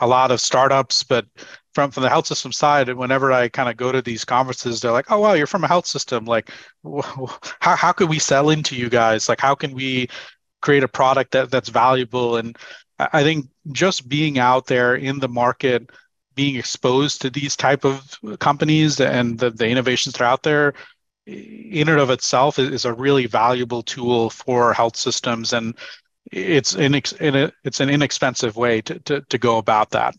a 0.00 0.06
lot 0.06 0.30
of 0.30 0.40
startups. 0.40 1.02
But 1.04 1.26
from 1.74 1.90
from 1.90 2.02
the 2.02 2.08
health 2.08 2.26
system 2.26 2.52
side, 2.52 2.92
whenever 2.94 3.32
I 3.32 3.48
kind 3.48 3.68
of 3.68 3.76
go 3.76 3.92
to 3.92 4.02
these 4.02 4.24
conferences, 4.24 4.80
they're 4.80 4.92
like, 4.92 5.10
"Oh 5.10 5.20
wow, 5.20 5.34
you're 5.34 5.46
from 5.46 5.64
a 5.64 5.68
health 5.68 5.86
system. 5.86 6.24
Like, 6.24 6.50
how 7.60 7.76
how 7.76 7.92
could 7.92 8.08
we 8.08 8.18
sell 8.18 8.50
into 8.50 8.76
you 8.76 8.88
guys? 8.88 9.28
Like, 9.28 9.40
how 9.40 9.54
can 9.54 9.72
we 9.72 10.08
create 10.62 10.82
a 10.84 10.88
product 10.88 11.32
that 11.32 11.50
that's 11.50 11.68
valuable?" 11.68 12.36
And 12.36 12.56
I 13.12 13.22
think 13.22 13.48
just 13.72 14.08
being 14.08 14.38
out 14.38 14.66
there 14.66 14.94
in 14.94 15.18
the 15.18 15.28
market 15.28 15.90
being 16.34 16.56
exposed 16.56 17.20
to 17.22 17.30
these 17.30 17.56
type 17.56 17.84
of 17.84 18.18
companies 18.38 19.00
and 19.00 19.38
the, 19.38 19.50
the 19.50 19.68
innovations 19.68 20.14
that 20.14 20.22
are 20.22 20.28
out 20.28 20.42
there 20.42 20.74
in 21.26 21.88
and 21.88 22.00
of 22.00 22.10
itself 22.10 22.58
is 22.58 22.84
a 22.84 22.92
really 22.92 23.26
valuable 23.26 23.82
tool 23.82 24.30
for 24.30 24.72
health 24.72 24.96
systems. 24.96 25.52
And 25.52 25.76
it's 26.30 26.74
in, 26.74 26.94
it's 26.94 27.80
an 27.80 27.90
inexpensive 27.90 28.56
way 28.56 28.80
to, 28.82 28.98
to, 29.00 29.20
to 29.20 29.38
go 29.38 29.58
about 29.58 29.90
that. 29.90 30.14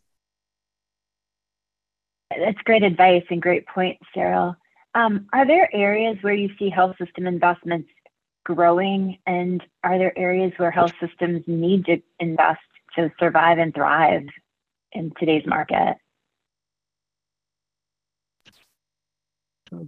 That's 2.29 2.61
great 2.63 2.83
advice 2.83 3.23
and 3.29 3.41
great 3.41 3.67
point 3.67 3.97
Cyril. 4.13 4.55
Um, 4.95 5.27
are 5.33 5.45
there 5.45 5.73
areas 5.73 6.17
where 6.21 6.33
you 6.33 6.49
see 6.57 6.69
health 6.69 6.95
system 6.97 7.27
investments 7.27 7.89
growing? 8.43 9.17
And 9.25 9.63
are 9.83 9.97
there 9.97 10.17
areas 10.17 10.53
where 10.57 10.71
health 10.71 10.93
systems 10.99 11.43
need 11.47 11.85
to 11.85 12.01
invest 12.19 12.61
to 12.95 13.11
survive 13.19 13.57
and 13.57 13.73
thrive 13.73 14.23
in 14.91 15.11
today's 15.19 15.45
market 15.45 15.97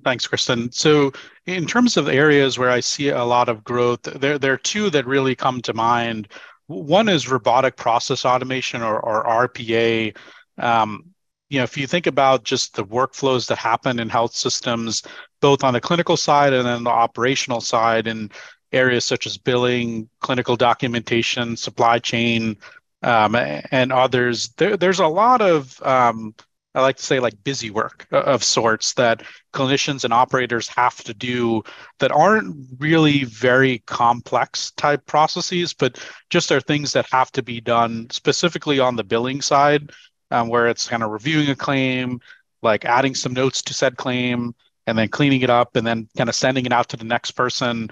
Thanks, 0.03 0.27
Kristen. 0.27 0.71
So, 0.71 1.11
in 1.45 1.65
terms 1.65 1.97
of 1.97 2.07
areas 2.07 2.57
where 2.57 2.69
I 2.69 2.79
see 2.79 3.09
a 3.09 3.23
lot 3.23 3.49
of 3.49 3.63
growth, 3.63 4.03
there, 4.03 4.37
there 4.37 4.53
are 4.53 4.57
two 4.57 4.89
that 4.91 5.05
really 5.05 5.35
come 5.35 5.61
to 5.61 5.73
mind. 5.73 6.29
One 6.67 7.09
is 7.09 7.29
robotic 7.29 7.75
process 7.75 8.25
automation 8.25 8.81
or, 8.81 8.99
or 8.99 9.47
RPA. 9.47 10.15
Um, 10.57 11.13
you 11.49 11.59
know, 11.59 11.63
if 11.63 11.77
you 11.77 11.85
think 11.85 12.07
about 12.07 12.43
just 12.43 12.75
the 12.75 12.85
workflows 12.85 13.47
that 13.47 13.57
happen 13.57 13.99
in 13.99 14.09
health 14.09 14.33
systems, 14.33 15.03
both 15.41 15.63
on 15.63 15.73
the 15.73 15.81
clinical 15.81 16.17
side 16.17 16.53
and 16.53 16.65
then 16.65 16.83
the 16.83 16.89
operational 16.89 17.61
side, 17.61 18.07
in 18.07 18.31
areas 18.71 19.05
such 19.05 19.27
as 19.27 19.37
billing, 19.37 20.09
clinical 20.21 20.55
documentation, 20.55 21.55
supply 21.55 21.99
chain, 21.99 22.57
um, 23.05 23.35
and 23.35 23.93
others. 23.93 24.49
There, 24.57 24.75
there's 24.75 24.99
a 24.99 25.07
lot 25.07 25.41
of 25.41 25.81
um, 25.83 26.33
I 26.73 26.81
like 26.81 26.97
to 26.97 27.03
say 27.03 27.21
like 27.21 27.41
busy 27.43 27.69
work 27.69 28.05
of 28.11 28.43
sorts 28.43 28.93
that 28.95 29.23
clinicians 29.53 30.03
and 30.03 30.13
operators 30.13 30.67
have 30.69 31.01
to 31.05 31.13
do 31.13 31.63
that 31.99 32.11
aren't 32.11 32.53
really 32.79 33.23
very 33.23 33.79
complex 33.85 34.71
type 34.71 35.05
processes, 35.05 35.73
but 35.73 36.05
just 36.29 36.51
are 36.51 36.59
things 36.59 36.91
that 36.91 37.07
have 37.11 37.31
to 37.33 37.43
be 37.43 37.61
done 37.61 38.09
specifically 38.09 38.79
on 38.79 38.97
the 38.97 39.05
billing 39.05 39.41
side, 39.41 39.91
um, 40.31 40.49
where 40.49 40.67
it's 40.67 40.87
kind 40.87 41.01
of 41.01 41.11
reviewing 41.11 41.49
a 41.49 41.55
claim, 41.55 42.19
like 42.61 42.83
adding 42.83 43.15
some 43.15 43.33
notes 43.33 43.61
to 43.61 43.73
said 43.73 43.95
claim, 43.95 44.53
and 44.85 44.97
then 44.97 45.07
cleaning 45.07 45.41
it 45.41 45.49
up, 45.49 45.77
and 45.77 45.87
then 45.87 46.09
kind 46.17 46.27
of 46.27 46.35
sending 46.35 46.65
it 46.65 46.73
out 46.73 46.89
to 46.89 46.97
the 46.97 47.05
next 47.05 47.31
person. 47.31 47.89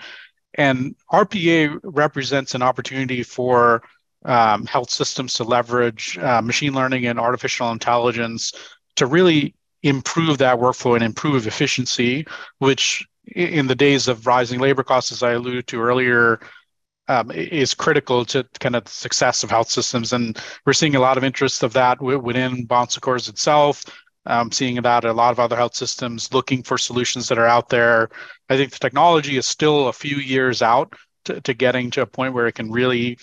And 0.56 0.96
RPA 1.12 1.80
represents 1.84 2.54
an 2.54 2.62
opportunity 2.62 3.24
for 3.24 3.82
um, 4.26 4.66
health 4.66 4.90
systems 4.90 5.34
to 5.36 5.44
leverage 5.44 6.18
uh, 6.18 6.42
machine 6.42 6.74
learning 6.74 7.06
and 7.06 7.20
artificial 7.20 7.72
intelligence 7.72 8.54
to 8.96 9.06
really 9.06 9.56
improve 9.84 10.38
that 10.38 10.58
workflow 10.58 10.96
and 10.96 11.04
improve 11.04 11.46
efficiency, 11.46 12.26
which 12.60 13.06
in 13.36 13.68
the 13.68 13.76
days 13.76 14.08
of 14.08 14.28
rising 14.28 14.60
labor 14.60 14.84
costs, 14.84 15.12
as 15.12 15.24
I 15.24 15.32
alluded 15.32 15.68
to 15.68 15.82
earlier, 15.82 16.40
um, 17.08 17.32
is 17.32 17.74
critical 17.74 18.24
to 18.26 18.46
kind 18.60 18.76
of 18.76 18.86
the 18.86 18.92
success 18.92 19.44
of 19.44 19.50
health 19.50 19.70
systems. 19.70 20.14
And 20.14 20.38
we're 20.66 20.74
seeing 20.74 20.96
a 20.96 21.00
lot 21.02 21.18
of 21.18 21.24
interest 21.24 21.64
of 21.64 21.74
that 21.74 22.02
within 22.02 22.66
Bon 22.66 22.88
Secours 22.88 23.28
itself. 23.28 23.84
Um, 24.26 24.54
seeing 24.54 24.82
that 24.82 25.04
a 25.04 25.12
lot 25.12 25.32
of 25.32 25.40
other 25.42 25.58
health 25.58 25.76
systems 25.76 26.34
looking 26.34 26.64
for 26.64 26.78
solutions 26.78 27.28
that 27.28 27.38
are 27.38 27.46
out 27.46 27.68
there. 27.68 28.10
I 28.50 28.56
think 28.56 28.72
the 28.72 28.80
technology 28.80 29.36
is 29.36 29.46
still 29.46 29.90
a 29.90 29.94
few 29.94 30.16
years 30.16 30.62
out 30.62 30.94
to, 31.26 31.42
to 31.42 31.54
getting 31.54 31.92
to 31.92 32.04
a 32.04 32.06
point 32.06 32.34
where 32.34 32.48
it 32.48 32.54
can 32.54 32.72
really 32.72 33.18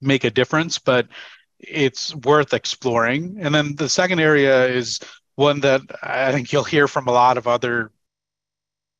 make 0.00 0.24
a 0.24 0.30
difference, 0.30 0.78
but 0.78 1.08
it's 1.58 2.14
worth 2.14 2.52
exploring. 2.52 3.38
And 3.40 3.54
then 3.54 3.74
the 3.76 3.88
second 3.88 4.20
area 4.20 4.66
is 4.66 5.00
one 5.36 5.60
that 5.60 5.82
I 6.02 6.32
think 6.32 6.52
you'll 6.52 6.64
hear 6.64 6.88
from 6.88 7.08
a 7.08 7.12
lot 7.12 7.38
of 7.38 7.46
other 7.46 7.90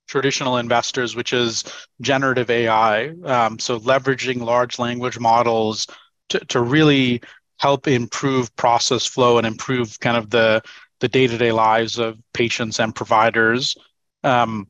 traditional 0.07 0.59
investors, 0.59 1.17
which 1.17 1.33
is 1.33 1.65
generative 2.01 2.51
AI. 2.51 3.09
Um, 3.25 3.59
so 3.59 3.81
leveraging 3.81 4.41
large 4.41 4.79
language 4.79 5.19
models 5.19 5.87
to, 6.29 6.39
to 6.47 6.61
really 6.61 7.23
help 7.59 7.89
improve 7.89 8.55
process 8.57 9.07
flow 9.07 9.39
and 9.39 9.47
improve 9.47 9.99
kind 10.01 10.17
of 10.17 10.31
the 10.31 10.63
the 11.01 11.09
day-to-day 11.09 11.53
lives 11.53 11.99
of 11.99 12.19
patients 12.33 12.81
and 12.81 12.95
providers. 12.95 13.77
Um, 14.25 14.67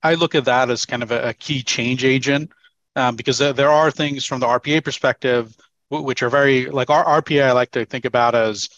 I 0.00 0.14
look 0.14 0.36
at 0.36 0.44
that 0.44 0.70
as 0.70 0.86
kind 0.86 1.02
of 1.02 1.10
a, 1.10 1.30
a 1.30 1.34
key 1.34 1.62
change 1.62 2.04
agent 2.04 2.52
um, 2.96 3.16
because 3.16 3.38
there 3.38 3.70
are 3.70 3.90
things 3.90 4.24
from 4.24 4.40
the 4.40 4.46
RPA 4.46 4.82
perspective 4.82 5.56
which 5.90 6.22
are 6.22 6.30
very 6.30 6.66
like 6.66 6.90
our 6.90 7.22
RPA. 7.22 7.44
I 7.44 7.52
like 7.52 7.70
to 7.72 7.84
think 7.84 8.04
about 8.04 8.34
as 8.34 8.68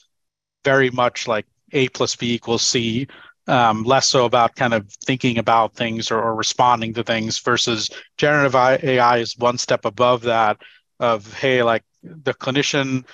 very 0.65 0.91
much 0.91 1.27
like 1.27 1.47
A 1.73 1.89
plus 1.89 2.17
B 2.17 2.35
equals 2.35 2.63
C. 2.63 3.07
Um, 3.47 3.83
less 3.83 4.07
so 4.07 4.27
about 4.27 4.55
kind 4.55 4.75
of 4.75 4.89
thinking 5.07 5.39
about 5.39 5.75
things 5.75 6.11
or, 6.11 6.21
or, 6.23 6.37
responding 6.37 6.95
to 6.95 7.03
things 7.03 7.39
versus 7.39 7.91
generative 8.17 8.55
AI 8.55 9.19
is 9.19 9.37
one 9.39 9.59
step 9.59 9.87
above 9.87 10.23
that 10.23 10.59
of 11.01 11.33
hey 11.35 11.63
like 11.63 11.83
the 12.03 12.35
clinician 12.35 13.05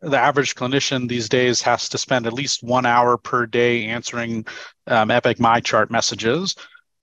the 0.00 0.18
average 0.18 0.54
clinician 0.54 1.06
these 1.06 1.28
days 1.28 1.60
has 1.60 1.88
to 1.90 1.98
spend 1.98 2.26
at 2.26 2.32
least 2.32 2.62
one 2.62 2.86
hour 2.86 3.16
per 3.18 3.46
day 3.46 3.84
answering 3.84 4.46
um, 4.86 5.10
epic 5.10 5.38
MyChart 5.38 5.90
messages 5.90 6.56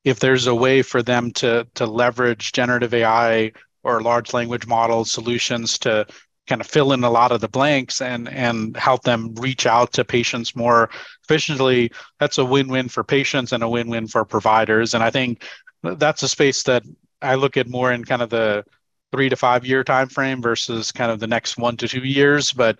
if 0.05 0.19
there's 0.19 0.47
a 0.47 0.55
way 0.55 0.81
for 0.81 1.03
them 1.03 1.31
to 1.31 1.67
to 1.73 1.85
leverage 1.85 2.53
generative 2.53 2.93
AI 2.93 3.51
or 3.83 4.01
large 4.01 4.33
language 4.33 4.65
model 4.65 5.03
solutions 5.03 5.77
to 5.79 6.05
kind 6.47 6.61
of 6.61 6.67
fill 6.67 6.93
in 6.93 7.03
a 7.03 7.09
lot 7.09 7.31
of 7.31 7.41
the 7.41 7.47
blanks 7.49 8.01
and 8.01 8.29
and 8.29 8.77
help 8.77 9.03
them 9.03 9.33
reach 9.35 9.65
out 9.65 9.91
to 9.91 10.05
patients 10.05 10.55
more 10.55 10.89
efficiently 11.23 11.91
that's 12.19 12.37
a 12.37 12.45
win-win 12.45 12.87
for 12.87 13.03
patients 13.03 13.51
and 13.51 13.63
a 13.63 13.69
win-win 13.69 14.07
for 14.07 14.23
providers. 14.23 14.93
And 14.93 15.03
i 15.03 15.09
think 15.09 15.43
that's 15.83 16.23
a 16.23 16.29
space 16.29 16.63
that 16.63 16.83
i 17.21 17.35
look 17.35 17.57
at 17.57 17.67
more 17.67 17.91
in 17.91 18.05
kind 18.05 18.21
of 18.21 18.29
the 18.29 18.63
three 19.11 19.29
to 19.29 19.35
five 19.35 19.65
year 19.65 19.83
time 19.83 20.09
frame 20.09 20.41
versus 20.41 20.91
kind 20.91 21.09
of 21.11 21.19
the 21.19 21.27
next 21.27 21.57
one 21.57 21.77
to 21.77 21.87
two 21.87 22.03
years. 22.03 22.51
But 22.51 22.79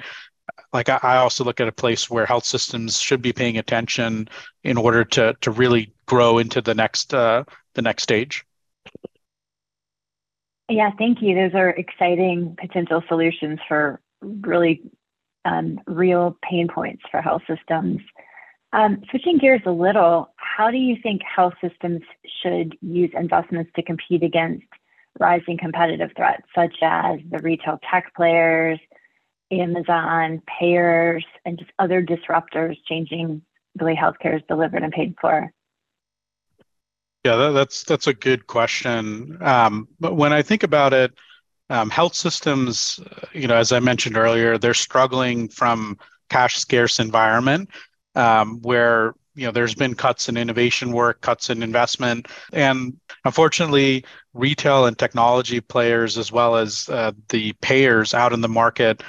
like 0.74 0.90
I, 0.90 1.18
also 1.18 1.44
look 1.44 1.60
at 1.60 1.68
a 1.68 1.72
place 1.72 2.10
where 2.10 2.26
health 2.26 2.46
systems 2.46 3.00
should 3.00 3.22
be 3.22 3.34
paying 3.34 3.58
attention 3.58 4.28
in 4.64 4.78
order 4.78 5.04
to 5.06 5.36
to 5.42 5.52
really 5.52 5.94
grow 6.06 6.38
into 6.38 6.62
the 6.62 6.74
next 6.74 7.14
uh, 7.14 7.44
the 7.74 7.82
next 7.82 8.04
stage 8.04 8.46
yeah, 10.70 10.92
thank 10.98 11.22
you. 11.22 11.36
Those 11.36 11.54
are 11.54 11.70
exciting 11.70 12.56
potential 12.60 13.04
solutions 13.08 13.60
for 13.68 14.02
really 14.22 14.82
um, 15.44 15.80
real 15.86 16.38
pain 16.42 16.68
points 16.68 17.04
for 17.12 17.22
health 17.22 17.44
systems. 17.48 18.02
Um, 18.74 19.04
switching 19.10 19.38
gears 19.38 19.62
a 19.66 19.72
little, 19.72 20.34
how 20.38 20.72
do 20.72 20.78
you 20.78 20.98
think 21.02 21.22
health 21.24 21.54
systems 21.62 22.02
should 22.42 22.76
use 22.82 23.12
investments 23.14 23.72
to 23.76 23.84
compete 23.84 24.24
against 24.24 24.66
rising 25.20 25.58
competitive 25.58 26.10
threats, 26.18 26.44
such 26.54 26.76
as 26.82 27.20
the 27.30 27.40
retail 27.40 27.80
tech 27.90 28.14
players, 28.16 28.80
Amazon, 29.52 30.42
payers, 30.60 31.26
and 31.46 31.58
just 31.58 31.72
other 31.80 32.04
disruptors 32.04 32.78
changing 32.88 33.42
the 33.76 33.86
way 33.86 33.96
healthcare 33.96 34.36
is 34.36 34.42
delivered 34.48 34.84
and 34.84 34.92
paid 34.92 35.16
for? 35.20 35.52
Yeah, 37.24 37.36
that, 37.38 37.52
that's 37.52 37.84
that's 37.84 38.08
a 38.08 38.14
good 38.14 38.48
question. 38.48 39.38
Um, 39.42 39.88
but 40.00 40.16
when 40.16 40.32
I 40.32 40.42
think 40.42 40.64
about 40.64 40.94
it, 40.94 41.12
um, 41.70 41.90
health 41.90 42.14
systems, 42.14 43.00
you 43.34 43.48
know, 43.48 43.56
as 43.56 43.72
I 43.72 43.80
mentioned 43.80 44.18
earlier, 44.18 44.58
they're 44.58 44.76
struggling 44.76 45.50
from 45.50 45.98
cash 46.30 46.58
scarce 46.58 47.00
environment 47.00 47.70
um, 48.16 48.62
where 48.62 49.14
you 49.34 49.46
know 49.46 49.52
there's 49.52 49.76
been 49.76 49.96
cuts 49.96 50.30
in 50.30 50.38
innovation 50.38 50.92
work, 50.92 51.22
cuts 51.22 51.50
in 51.50 51.64
investment, 51.64 52.28
and 52.54 52.96
unfortunately, 53.26 54.06
retail 54.34 54.86
and 54.86 54.98
technology 54.98 55.60
players 55.60 56.18
as 56.18 56.32
well 56.32 56.56
as 56.56 56.88
uh, 56.90 57.12
the 57.30 57.54
payers 57.62 58.14
out 58.14 58.34
in 58.34 58.42
the 58.42 58.48
market 58.48 59.04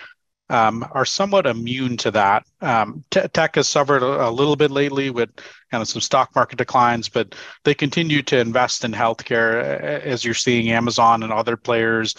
um, 0.48 0.86
are 0.92 1.04
somewhat 1.04 1.46
immune 1.46 1.96
to 1.98 2.10
that. 2.12 2.44
Um, 2.60 3.04
tech 3.10 3.56
has 3.56 3.68
suffered 3.68 4.02
a, 4.02 4.28
a, 4.28 4.30
little 4.30 4.56
bit 4.56 4.70
lately 4.70 5.10
with 5.10 5.30
kind 5.70 5.82
of 5.82 5.88
some 5.88 6.00
stock 6.00 6.34
market 6.36 6.58
declines, 6.58 7.08
but 7.08 7.34
they 7.64 7.74
continue 7.74 8.22
to 8.22 8.38
invest 8.38 8.84
in 8.84 8.92
healthcare 8.92 9.80
as 9.80 10.24
you're 10.24 10.34
seeing 10.34 10.70
Amazon 10.70 11.22
and 11.22 11.32
other 11.32 11.56
players 11.56 12.14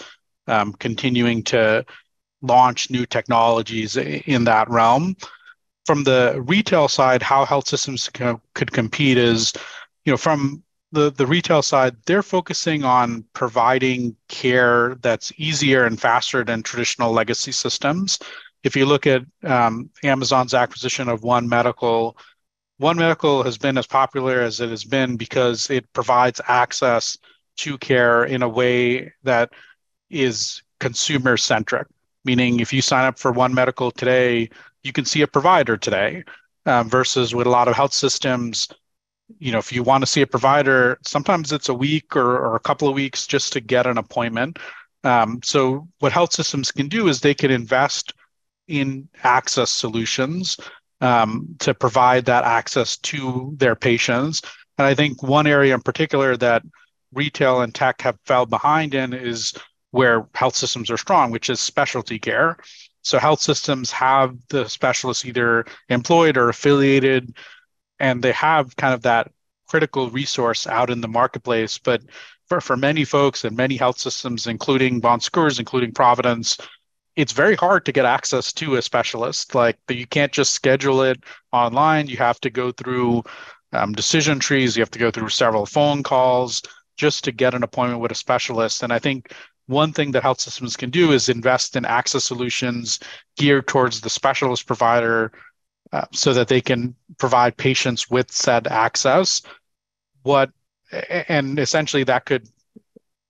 um, 0.46 0.72
continuing 0.74 1.42
to 1.44 1.84
launch 2.42 2.90
new 2.90 3.06
technologies 3.06 3.96
in 3.96 4.44
that 4.44 4.68
realm. 4.68 5.16
From 5.86 6.04
the 6.04 6.42
retail 6.46 6.88
side, 6.88 7.22
how 7.22 7.46
health 7.46 7.66
systems 7.66 8.10
could 8.10 8.72
compete 8.72 9.16
is, 9.16 9.54
you 10.04 10.12
know, 10.12 10.18
from 10.18 10.62
the, 10.92 11.10
the 11.10 11.26
retail 11.26 11.62
side, 11.62 11.96
they're 12.06 12.22
focusing 12.22 12.84
on 12.84 13.24
providing 13.34 14.16
care 14.28 14.96
that's 14.96 15.32
easier 15.36 15.84
and 15.84 16.00
faster 16.00 16.44
than 16.44 16.62
traditional 16.62 17.12
legacy 17.12 17.52
systems. 17.52 18.18
If 18.64 18.74
you 18.74 18.86
look 18.86 19.06
at 19.06 19.22
um, 19.44 19.90
Amazon's 20.02 20.54
acquisition 20.54 21.08
of 21.08 21.22
One 21.22 21.48
Medical, 21.48 22.16
One 22.78 22.96
Medical 22.96 23.42
has 23.42 23.58
been 23.58 23.78
as 23.78 23.86
popular 23.86 24.40
as 24.40 24.60
it 24.60 24.70
has 24.70 24.84
been 24.84 25.16
because 25.16 25.70
it 25.70 25.92
provides 25.92 26.40
access 26.48 27.18
to 27.58 27.76
care 27.78 28.24
in 28.24 28.42
a 28.42 28.48
way 28.48 29.12
that 29.24 29.50
is 30.10 30.62
consumer 30.80 31.36
centric. 31.36 31.86
Meaning, 32.24 32.60
if 32.60 32.72
you 32.72 32.82
sign 32.82 33.04
up 33.04 33.18
for 33.18 33.30
One 33.30 33.54
Medical 33.54 33.90
today, 33.90 34.50
you 34.82 34.92
can 34.92 35.04
see 35.04 35.22
a 35.22 35.26
provider 35.26 35.76
today, 35.76 36.24
um, 36.66 36.88
versus 36.88 37.34
with 37.34 37.46
a 37.46 37.50
lot 37.50 37.68
of 37.68 37.74
health 37.74 37.92
systems, 37.92 38.68
you 39.38 39.52
know, 39.52 39.58
if 39.58 39.72
you 39.72 39.82
want 39.82 40.02
to 40.02 40.06
see 40.06 40.22
a 40.22 40.26
provider, 40.26 40.98
sometimes 41.04 41.52
it's 41.52 41.68
a 41.68 41.74
week 41.74 42.16
or, 42.16 42.38
or 42.38 42.56
a 42.56 42.60
couple 42.60 42.88
of 42.88 42.94
weeks 42.94 43.26
just 43.26 43.52
to 43.52 43.60
get 43.60 43.86
an 43.86 43.98
appointment. 43.98 44.58
Um, 45.04 45.40
so, 45.44 45.88
what 46.00 46.12
health 46.12 46.32
systems 46.32 46.72
can 46.72 46.88
do 46.88 47.08
is 47.08 47.20
they 47.20 47.34
can 47.34 47.50
invest 47.50 48.14
in 48.66 49.08
access 49.22 49.70
solutions 49.70 50.56
um, 51.00 51.54
to 51.60 51.72
provide 51.72 52.24
that 52.24 52.44
access 52.44 52.96
to 52.98 53.54
their 53.56 53.76
patients. 53.76 54.42
And 54.76 54.86
I 54.86 54.94
think 54.94 55.22
one 55.22 55.46
area 55.46 55.74
in 55.74 55.82
particular 55.82 56.36
that 56.38 56.62
retail 57.12 57.62
and 57.62 57.74
tech 57.74 58.00
have 58.02 58.18
fell 58.26 58.46
behind 58.46 58.94
in 58.94 59.12
is 59.12 59.54
where 59.92 60.28
health 60.34 60.56
systems 60.56 60.90
are 60.90 60.98
strong, 60.98 61.30
which 61.30 61.48
is 61.48 61.60
specialty 61.60 62.18
care. 62.18 62.56
So, 63.02 63.18
health 63.18 63.40
systems 63.40 63.92
have 63.92 64.36
the 64.48 64.68
specialists 64.68 65.24
either 65.24 65.64
employed 65.88 66.36
or 66.36 66.48
affiliated 66.48 67.36
and 68.00 68.22
they 68.22 68.32
have 68.32 68.76
kind 68.76 68.94
of 68.94 69.02
that 69.02 69.30
critical 69.68 70.10
resource 70.10 70.66
out 70.66 70.90
in 70.90 71.00
the 71.00 71.08
marketplace. 71.08 71.78
But 71.78 72.02
for, 72.48 72.60
for 72.60 72.76
many 72.76 73.04
folks 73.04 73.44
and 73.44 73.56
many 73.56 73.76
health 73.76 73.98
systems, 73.98 74.46
including 74.46 75.00
Bon 75.00 75.20
Secours, 75.20 75.58
including 75.58 75.92
Providence, 75.92 76.56
it's 77.16 77.32
very 77.32 77.56
hard 77.56 77.84
to 77.84 77.92
get 77.92 78.04
access 78.04 78.52
to 78.54 78.76
a 78.76 78.82
specialist. 78.82 79.54
Like 79.54 79.76
you 79.90 80.06
can't 80.06 80.32
just 80.32 80.54
schedule 80.54 81.02
it 81.02 81.22
online. 81.52 82.06
You 82.06 82.16
have 82.18 82.40
to 82.40 82.50
go 82.50 82.72
through 82.72 83.24
um, 83.72 83.92
decision 83.92 84.38
trees. 84.38 84.76
You 84.76 84.82
have 84.82 84.90
to 84.92 84.98
go 84.98 85.10
through 85.10 85.28
several 85.30 85.66
phone 85.66 86.02
calls. 86.02 86.62
just 86.98 87.24
to 87.24 87.32
get 87.32 87.54
an 87.54 87.62
appointment 87.62 88.00
with 88.02 88.12
a 88.12 88.14
specialist. 88.14 88.82
And 88.82 88.92
I 88.92 88.98
think 88.98 89.32
one 89.66 89.92
thing 89.92 90.12
that 90.12 90.22
health 90.22 90.40
systems 90.40 90.76
can 90.76 90.90
do 90.90 91.12
is 91.12 91.28
invest 91.28 91.76
in 91.76 91.84
access 91.84 92.24
solutions 92.24 92.98
geared 93.36 93.68
towards 93.68 94.00
the 94.00 94.10
specialist 94.10 94.66
provider 94.66 95.32
uh, 95.92 96.06
so 96.12 96.32
that 96.34 96.48
they 96.48 96.60
can 96.60 96.94
provide 97.18 97.56
patients 97.56 98.10
with 98.10 98.30
said 98.30 98.66
access. 98.66 99.42
What 100.22 100.50
and 100.92 101.58
essentially 101.58 102.04
that 102.04 102.24
could 102.24 102.48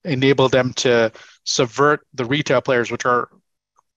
enable 0.05 0.49
them 0.49 0.73
to 0.75 1.13
subvert 1.45 2.07
the 2.15 2.25
retail 2.25 2.61
players, 2.61 2.91
which 2.91 3.05
are 3.05 3.29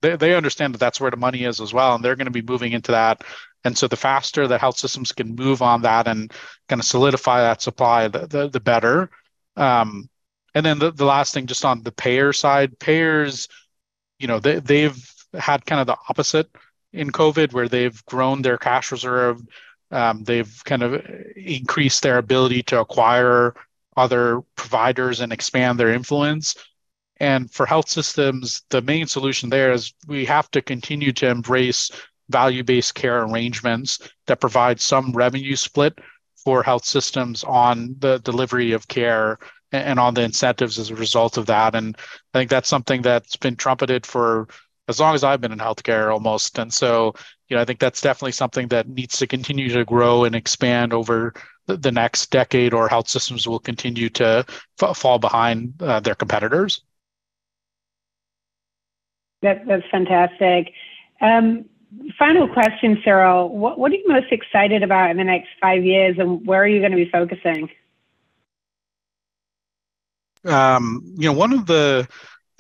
they, 0.02 0.16
they 0.16 0.36
understand 0.36 0.74
that 0.74 0.80
that's 0.80 1.00
where 1.00 1.12
the 1.12 1.18
money 1.18 1.44
is 1.44 1.62
as 1.62 1.74
well, 1.74 1.96
and 1.96 2.04
they're 2.04 2.16
going 2.16 2.26
to 2.26 2.32
be 2.32 2.42
moving 2.42 2.72
into 2.72 2.92
that. 2.92 3.24
And 3.64 3.78
so 3.78 3.88
the 3.88 3.96
faster 3.96 4.48
the 4.48 4.58
health 4.58 4.78
systems 4.78 5.12
can 5.12 5.36
move 5.36 5.62
on 5.62 5.84
that 5.84 6.08
and 6.08 6.32
kind 6.68 6.80
of 6.82 6.86
solidify 6.86 7.42
that 7.42 7.62
supply, 7.62 8.08
the 8.08 8.28
the, 8.28 8.50
the 8.50 8.60
better. 8.60 9.10
Um, 9.56 10.10
and 10.54 10.66
then 10.66 10.80
the, 10.80 10.92
the 10.92 11.06
last 11.06 11.34
thing, 11.34 11.46
just 11.46 11.64
on 11.64 11.84
the 11.84 11.92
payer 11.92 12.34
side, 12.34 12.80
payers, 12.80 13.48
you 14.20 14.28
know, 14.28 14.40
they 14.40 14.60
they've 14.60 14.98
had 15.34 15.66
kind 15.66 15.82
of 15.82 15.88
the 15.88 15.98
opposite 16.10 16.50
in 16.94 17.12
COVID, 17.12 17.54
where 17.54 17.68
they've 17.68 18.06
grown 18.06 18.42
their 18.42 18.58
cash 18.58 18.92
reserve. 18.92 19.42
Um, 19.92 20.24
they've 20.24 20.62
kind 20.66 20.84
of 20.84 21.06
increased 21.36 22.02
their 22.04 22.18
ability 22.18 22.64
to 22.64 22.80
acquire 22.80 23.56
other 23.98 24.42
providers 24.56 25.20
and 25.20 25.34
expand 25.34 25.80
their 25.80 25.94
influence. 25.94 26.56
And 27.18 27.52
for 27.52 27.66
health 27.66 27.90
systems, 27.90 28.64
the 28.70 28.82
main 28.82 29.06
solution 29.06 29.50
there 29.50 29.72
is 29.72 29.94
we 30.08 30.26
have 30.26 30.50
to 30.52 30.62
continue 30.62 31.12
to 31.14 31.28
embrace 31.28 31.92
value 32.30 32.64
based 32.64 32.96
care 32.96 33.24
arrangements 33.24 34.00
that 34.28 34.40
provide 34.40 34.80
some 34.80 35.12
revenue 35.12 35.56
split 35.56 36.00
for 36.44 36.64
health 36.64 36.86
systems 36.86 37.44
on 37.44 37.96
the 38.00 38.18
delivery 38.20 38.72
of 38.72 38.88
care 38.88 39.38
and 39.72 40.00
on 40.00 40.14
the 40.14 40.22
incentives 40.22 40.80
as 40.80 40.90
a 40.90 40.96
result 40.96 41.38
of 41.38 41.46
that. 41.46 41.76
And 41.76 41.96
I 42.34 42.40
think 42.40 42.50
that's 42.50 42.70
something 42.70 43.02
that's 43.02 43.36
been 43.36 43.56
trumpeted 43.56 44.06
for 44.06 44.48
as 44.88 45.00
long 45.00 45.16
as 45.16 45.24
I've 45.24 45.42
been 45.42 45.52
in 45.52 45.60
healthcare 45.60 46.12
almost. 46.12 46.58
And 46.60 46.74
so, 46.74 47.14
you 47.48 47.56
know, 47.56 47.62
I 47.62 47.66
think 47.66 47.80
that's 47.80 48.02
definitely 48.02 48.34
something 48.34 48.68
that 48.70 48.88
needs 48.88 49.18
to 49.20 49.28
continue 49.28 49.70
to 49.70 49.86
grow 49.86 50.26
and 50.26 50.36
expand 50.36 50.94
over 50.94 51.34
the 51.68 51.92
next 51.92 52.32
decade, 52.32 52.74
or 52.74 52.88
health 52.88 53.08
systems 53.08 53.48
will 53.48 53.60
continue 53.60 54.10
to 54.10 54.46
f- 54.82 54.98
fall 54.98 55.20
behind 55.20 55.74
uh, 55.82 56.00
their 56.00 56.16
competitors. 56.16 56.82
That, 59.42 59.66
that's 59.66 59.86
fantastic. 59.90 60.74
Um, 61.22 61.66
final 62.18 62.48
question, 62.48 63.00
Cyril. 63.04 63.50
What, 63.50 63.80
what 63.80 63.92
are 63.92 63.96
you 63.96 64.08
most 64.08 64.32
excited 64.32 64.84
about 64.84 65.12
in 65.12 65.18
the 65.18 65.24
next 65.24 65.50
five 65.62 65.84
years, 65.84 66.18
and 66.20 66.46
where 66.46 66.62
are 66.62 66.68
you 66.68 66.80
going 66.80 66.92
to 66.92 66.98
be 66.98 67.10
focusing? 67.10 67.70
Um, 70.44 71.14
you 71.18 71.30
know, 71.30 71.34
one 71.34 71.54
of 71.54 71.66
the 71.68 72.08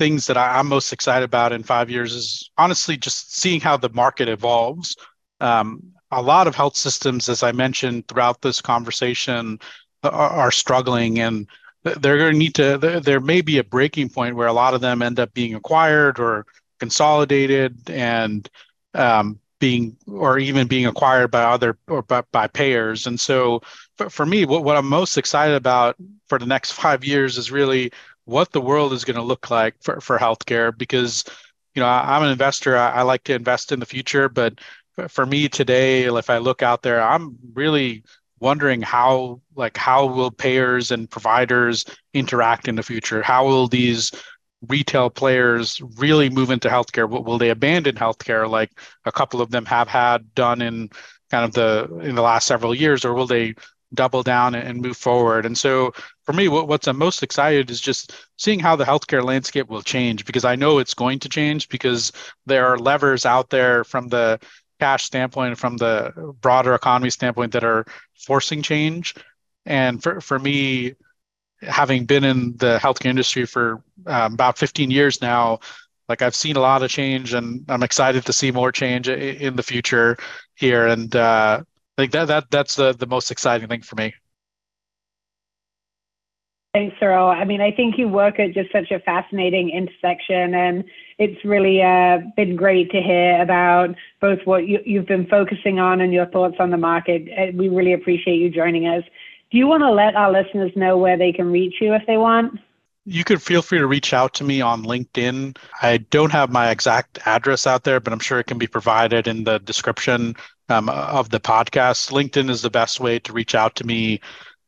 things 0.02 0.26
that 0.26 0.36
I, 0.36 0.60
am 0.60 0.66
most 0.66 0.92
excited 0.92 1.24
about 1.24 1.54
in 1.54 1.62
five 1.62 1.88
years 1.88 2.16
is 2.16 2.50
honestly 2.58 2.98
just 2.98 3.36
seeing 3.36 3.62
how 3.62 3.78
the 3.78 3.90
market 3.90 4.28
evolves. 4.30 4.98
Um, 5.40 5.94
a 6.10 6.24
lot 6.24 6.48
of 6.48 6.56
health 6.56 6.76
systems, 6.76 7.30
as 7.30 7.44
I 7.44 7.52
mentioned 7.52 8.08
throughout 8.08 8.42
this 8.42 8.62
conversation, 8.62 9.60
are, 10.04 10.12
are 10.12 10.52
struggling 10.52 11.20
and 11.20 11.48
they're 11.84 12.18
going 12.18 12.34
to 12.34 12.38
need 12.40 12.56
to, 12.56 13.02
there 13.04 13.20
may 13.20 13.42
be 13.42 13.60
a 13.60 13.64
breaking 13.64 14.10
point 14.10 14.36
where 14.36 14.48
a 14.48 14.54
lot 14.54 14.74
of 14.74 14.82
them 14.82 15.04
end 15.04 15.20
up 15.20 15.36
being 15.36 15.54
acquired 15.54 16.20
or 16.20 16.48
consolidated 16.80 17.88
and 17.88 18.50
um, 18.96 19.40
being 19.60 19.96
or 20.08 20.40
even 20.40 20.66
being 20.66 20.88
acquired 20.88 21.30
by 21.30 21.44
other 21.44 21.78
or 21.88 22.02
by, 22.02 22.24
by 22.32 22.48
payers 22.48 23.06
and 23.06 23.20
so 23.20 23.62
for, 23.96 24.10
for 24.10 24.26
me 24.26 24.44
what, 24.44 24.64
what 24.64 24.76
i'm 24.76 24.90
most 24.90 25.18
excited 25.18 25.56
about 25.56 25.96
for 26.28 26.40
the 26.40 26.48
next 26.48 26.72
five 26.82 27.06
years 27.06 27.38
is 27.38 27.52
really 27.52 27.92
what 28.26 28.52
the 28.52 28.62
world 28.62 28.94
is 28.94 29.06
going 29.06 29.16
to 29.16 29.22
look 29.22 29.50
like 29.50 29.76
for, 29.82 30.00
for 30.02 30.18
healthcare 30.18 30.76
because 30.76 31.24
you 31.76 31.82
know 31.82 31.88
I, 31.88 32.18
am 32.18 32.24
an 32.24 32.32
investor 32.32 32.78
I, 32.78 32.92
I, 32.92 33.02
like 33.02 33.24
to 33.26 33.34
invest 33.34 33.72
in 33.72 33.80
the 33.80 33.86
future 33.86 34.30
but 34.30 34.60
for 35.08 35.26
me 35.26 35.48
today 35.50 36.04
if 36.04 36.30
i 36.30 36.38
look 36.38 36.62
out 36.62 36.84
there 36.84 37.02
i'm 37.02 37.38
really 37.54 38.04
wondering 38.40 38.82
how 38.82 39.42
like 39.56 39.78
how 39.78 40.06
will 40.06 40.32
payers 40.32 40.92
and 40.92 41.10
providers 41.10 41.86
interact 42.14 42.68
in 42.68 42.76
the 42.76 42.84
future 42.84 43.22
how 43.22 43.46
will 43.46 43.68
these 43.68 44.12
retail 44.68 45.10
players 45.10 45.82
really 45.98 46.30
move 46.30 46.52
into 46.52 46.70
healthcare? 46.70 47.10
Will, 47.10 47.24
will 47.24 47.38
they 47.38 47.50
abandon 47.50 47.96
healthcare 47.96 48.50
like 48.50 48.72
a 49.06 49.12
couple 49.12 49.42
of 49.42 49.52
them 49.52 49.66
have 49.66 49.88
had 49.88 50.34
done 50.36 50.62
in 50.62 50.90
kind 51.30 51.46
of 51.46 51.54
the 51.54 52.00
in 52.02 52.16
the 52.16 52.22
last 52.22 52.48
several 52.48 52.76
years, 52.76 53.06
or 53.06 53.14
will 53.14 53.28
they 53.28 53.56
double 53.94 54.24
down 54.24 54.56
and 54.56 54.82
move 54.82 54.98
forward? 54.98 55.46
And 55.46 55.58
so 55.58 55.94
for 56.26 56.34
me, 56.34 56.48
what, 56.48 56.68
what's 56.68 56.88
I'm 56.88 56.98
most 56.98 57.24
excited 57.24 57.70
is 57.70 57.82
just 57.82 58.14
seeing 58.38 58.60
how 58.60 58.76
the 58.76 58.86
healthcare 58.86 59.24
landscape 59.24 59.68
will 59.70 59.82
change 59.82 60.26
because 60.26 60.46
I 60.46 60.56
know 60.56 60.80
it's 60.80 60.94
going 60.94 61.20
to 61.20 61.30
change 61.30 61.70
because 61.70 62.12
there 62.46 62.68
are 62.68 62.78
levers 62.78 63.26
out 63.26 63.50
there 63.50 63.84
from 63.84 64.08
the 64.08 64.40
cash 64.80 65.04
standpoint, 65.04 65.58
from 65.58 65.78
the 65.78 66.34
broader 66.42 66.74
economy 66.74 67.10
standpoint 67.10 67.52
that 67.54 67.64
are 67.64 67.86
forcing 68.16 68.62
change. 68.62 69.16
And 69.66 70.02
for, 70.02 70.22
for 70.22 70.40
me, 70.40 70.96
having 71.62 72.06
been 72.06 72.24
in 72.24 72.58
the 72.58 72.80
healthcare 72.82 73.12
industry 73.12 73.46
for 73.46 73.84
um, 74.08 74.34
about 74.34 74.58
15 74.58 74.90
years 74.90 75.22
now, 75.22 75.60
like 76.10 76.22
I've 76.22 76.36
seen 76.36 76.58
a 76.58 76.60
lot 76.60 76.84
of 76.84 76.90
change, 76.90 77.34
and 77.34 77.64
I'm 77.70 77.84
excited 77.84 78.26
to 78.26 78.34
see 78.34 78.52
more 78.52 78.72
change 78.72 79.08
in 79.08 79.56
the 79.56 79.64
future 79.64 80.18
here. 80.56 80.88
And 80.88 81.16
uh, 81.16 81.64
I 81.98 82.04
think 82.04 82.14
that 82.14 82.26
that 82.26 82.52
that's 82.52 82.76
the 82.76 82.94
the 82.94 83.08
most 83.08 83.32
exciting 83.32 83.68
thing 83.68 83.82
for 83.82 83.96
me. 83.96 84.14
Thanks, 86.74 86.96
Cyril. 87.02 87.28
I 87.28 87.44
mean, 87.44 87.60
I 87.60 87.72
think 87.72 87.98
you 87.98 88.08
work 88.08 88.40
at 88.40 88.54
just 88.54 88.72
such 88.72 88.92
a 88.92 89.00
fascinating 89.02 89.70
intersection, 89.72 90.56
and 90.56 90.86
it's 91.18 91.44
really 91.44 91.82
uh, 91.82 92.20
been 92.38 92.56
great 92.56 92.90
to 92.92 93.02
hear 93.02 93.42
about 93.42 93.90
both 94.22 94.40
what 94.46 94.68
you, 94.68 94.80
you've 94.86 95.06
been 95.06 95.28
focusing 95.28 95.80
on 95.80 96.00
and 96.00 96.14
your 96.14 96.28
thoughts 96.28 96.56
on 96.60 96.70
the 96.70 96.78
market. 96.78 97.28
Uh, 97.38 97.52
we 97.58 97.68
really 97.68 97.92
appreciate 97.92 98.38
you 98.38 98.50
joining 98.50 98.88
us. 98.88 99.04
Do 99.52 99.58
you 99.58 99.68
want 99.68 99.82
to 99.82 99.92
let 99.92 100.16
our 100.16 100.32
listeners 100.32 100.72
know 100.78 100.98
where 100.98 101.18
they 101.18 101.34
can 101.34 101.52
reach 101.52 101.76
you 101.82 101.94
if 101.94 102.04
they 102.08 102.16
want? 102.16 102.58
You 103.06 103.24
could 103.24 103.42
feel 103.42 103.62
free 103.64 103.80
to 103.80 103.88
reach 103.88 104.14
out 104.14 104.36
to 104.36 104.44
me 104.44 104.62
on 104.62 104.84
LinkedIn. 104.84 105.58
I 105.82 105.98
don't 105.98 106.32
have 106.32 106.52
my 106.52 106.70
exact 106.70 107.20
address 107.26 107.66
out 107.66 107.84
there, 107.84 108.00
but 108.00 108.14
I'm 108.14 108.20
sure 108.20 108.40
it 108.40 108.48
can 108.48 108.60
be 108.60 108.68
provided 108.68 109.28
in 109.28 109.44
the 109.44 109.58
description 109.60 110.36
um, 110.70 110.88
of 110.88 111.30
the 111.30 111.40
podcast. 111.40 112.12
LinkedIn 112.12 112.50
is 112.50 112.62
the 112.62 112.70
best 112.70 113.00
way 113.00 113.18
to 113.20 113.34
reach 113.34 113.56
out 113.56 113.76
to 113.78 113.88
me. 113.88 114.22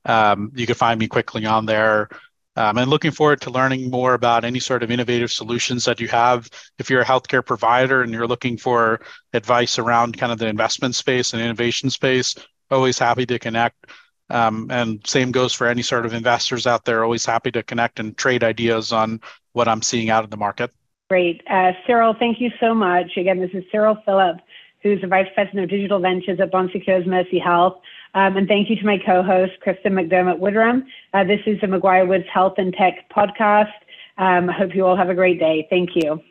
Um, 0.06 0.52
you 0.56 0.65
can 0.65 0.76
find 0.76 1.00
me 1.00 1.08
quickly 1.08 1.46
on 1.46 1.67
there. 1.67 2.10
Um, 2.56 2.78
and 2.78 2.89
looking 2.89 3.12
forward 3.12 3.41
to 3.41 3.50
learning 3.50 3.89
more 3.89 4.13
about 4.13 4.46
any 4.46 4.60
sort 4.60 4.84
of 4.84 4.91
innovative 4.91 5.32
solutions 5.32 5.86
that 5.86 6.00
you 6.00 6.08
have. 6.10 6.50
If 6.78 6.89
you're 6.89 7.02
a 7.02 7.06
healthcare 7.06 7.46
provider 7.46 8.02
and 8.02 8.12
you're 8.12 8.28
looking 8.28 8.58
for 8.58 9.02
advice 9.34 9.80
around 9.80 10.17
kind 10.17 10.32
of 10.32 10.38
the 10.38 10.48
investment 10.48 10.96
space 10.96 11.34
and 11.34 11.41
innovation 11.41 11.89
space, 11.89 12.36
always 12.69 13.00
happy 13.00 13.26
to 13.26 13.39
connect. 13.39 13.88
Um, 14.30 14.68
and 14.72 15.06
same 15.06 15.32
goes 15.32 15.54
for 15.54 15.68
any 15.68 15.82
sort 15.82 16.06
of 16.06 16.14
investors 16.14 16.66
out 16.66 16.86
there. 16.86 17.04
Always 17.04 17.26
happy 17.26 17.52
to 17.52 17.64
connect 17.64 18.00
and 18.00 18.18
trade 18.18 18.44
ideas 18.44 18.92
on 18.92 19.22
what 19.52 19.68
I'm 19.68 19.82
seeing 19.82 20.10
out 20.10 20.24
in 20.24 20.30
the 20.30 20.38
market. 20.38 20.72
Great. 21.10 21.42
Uh, 21.50 21.74
Cyril, 21.86 22.16
thank 22.18 22.40
you 22.40 22.50
so 22.60 22.74
much. 22.74 23.18
Again, 23.18 23.40
this 23.40 23.52
is 23.54 23.64
Cyril 23.72 23.98
Philip, 24.06 24.38
who's 24.82 25.02
the 25.02 25.08
Vice 25.08 25.28
President 25.36 25.66
of 25.66 25.70
Digital 25.70 26.00
Ventures 26.00 26.40
at 26.40 26.52
Bon 26.52 26.70
Secours 26.72 27.06
Mercy 27.06 27.40
Health. 27.40 27.80
Um, 28.16 28.38
and 28.38 28.48
thank 28.48 28.70
you 28.70 28.76
to 28.76 28.86
my 28.86 28.98
co-host, 29.04 29.54
Kristen 29.62 29.94
McDermott 29.94 30.40
Woodrum. 30.40 30.84
Uh, 31.14 31.24
this 31.24 31.42
is 31.46 31.60
the 31.62 31.68
McGuireWoods 31.68 32.28
Health 32.28 32.56
and 32.58 32.74
Tech 32.74 33.10
podcast. 33.10 33.72
Um, 34.18 34.50
I 34.50 34.54
hope 34.54 34.76
you 34.76 34.86
all 34.86 34.96
have 34.96 35.10
a 35.10 35.16
great 35.16 35.40
day. 35.40 35.68
Thank 35.70 35.92
you. 35.96 36.22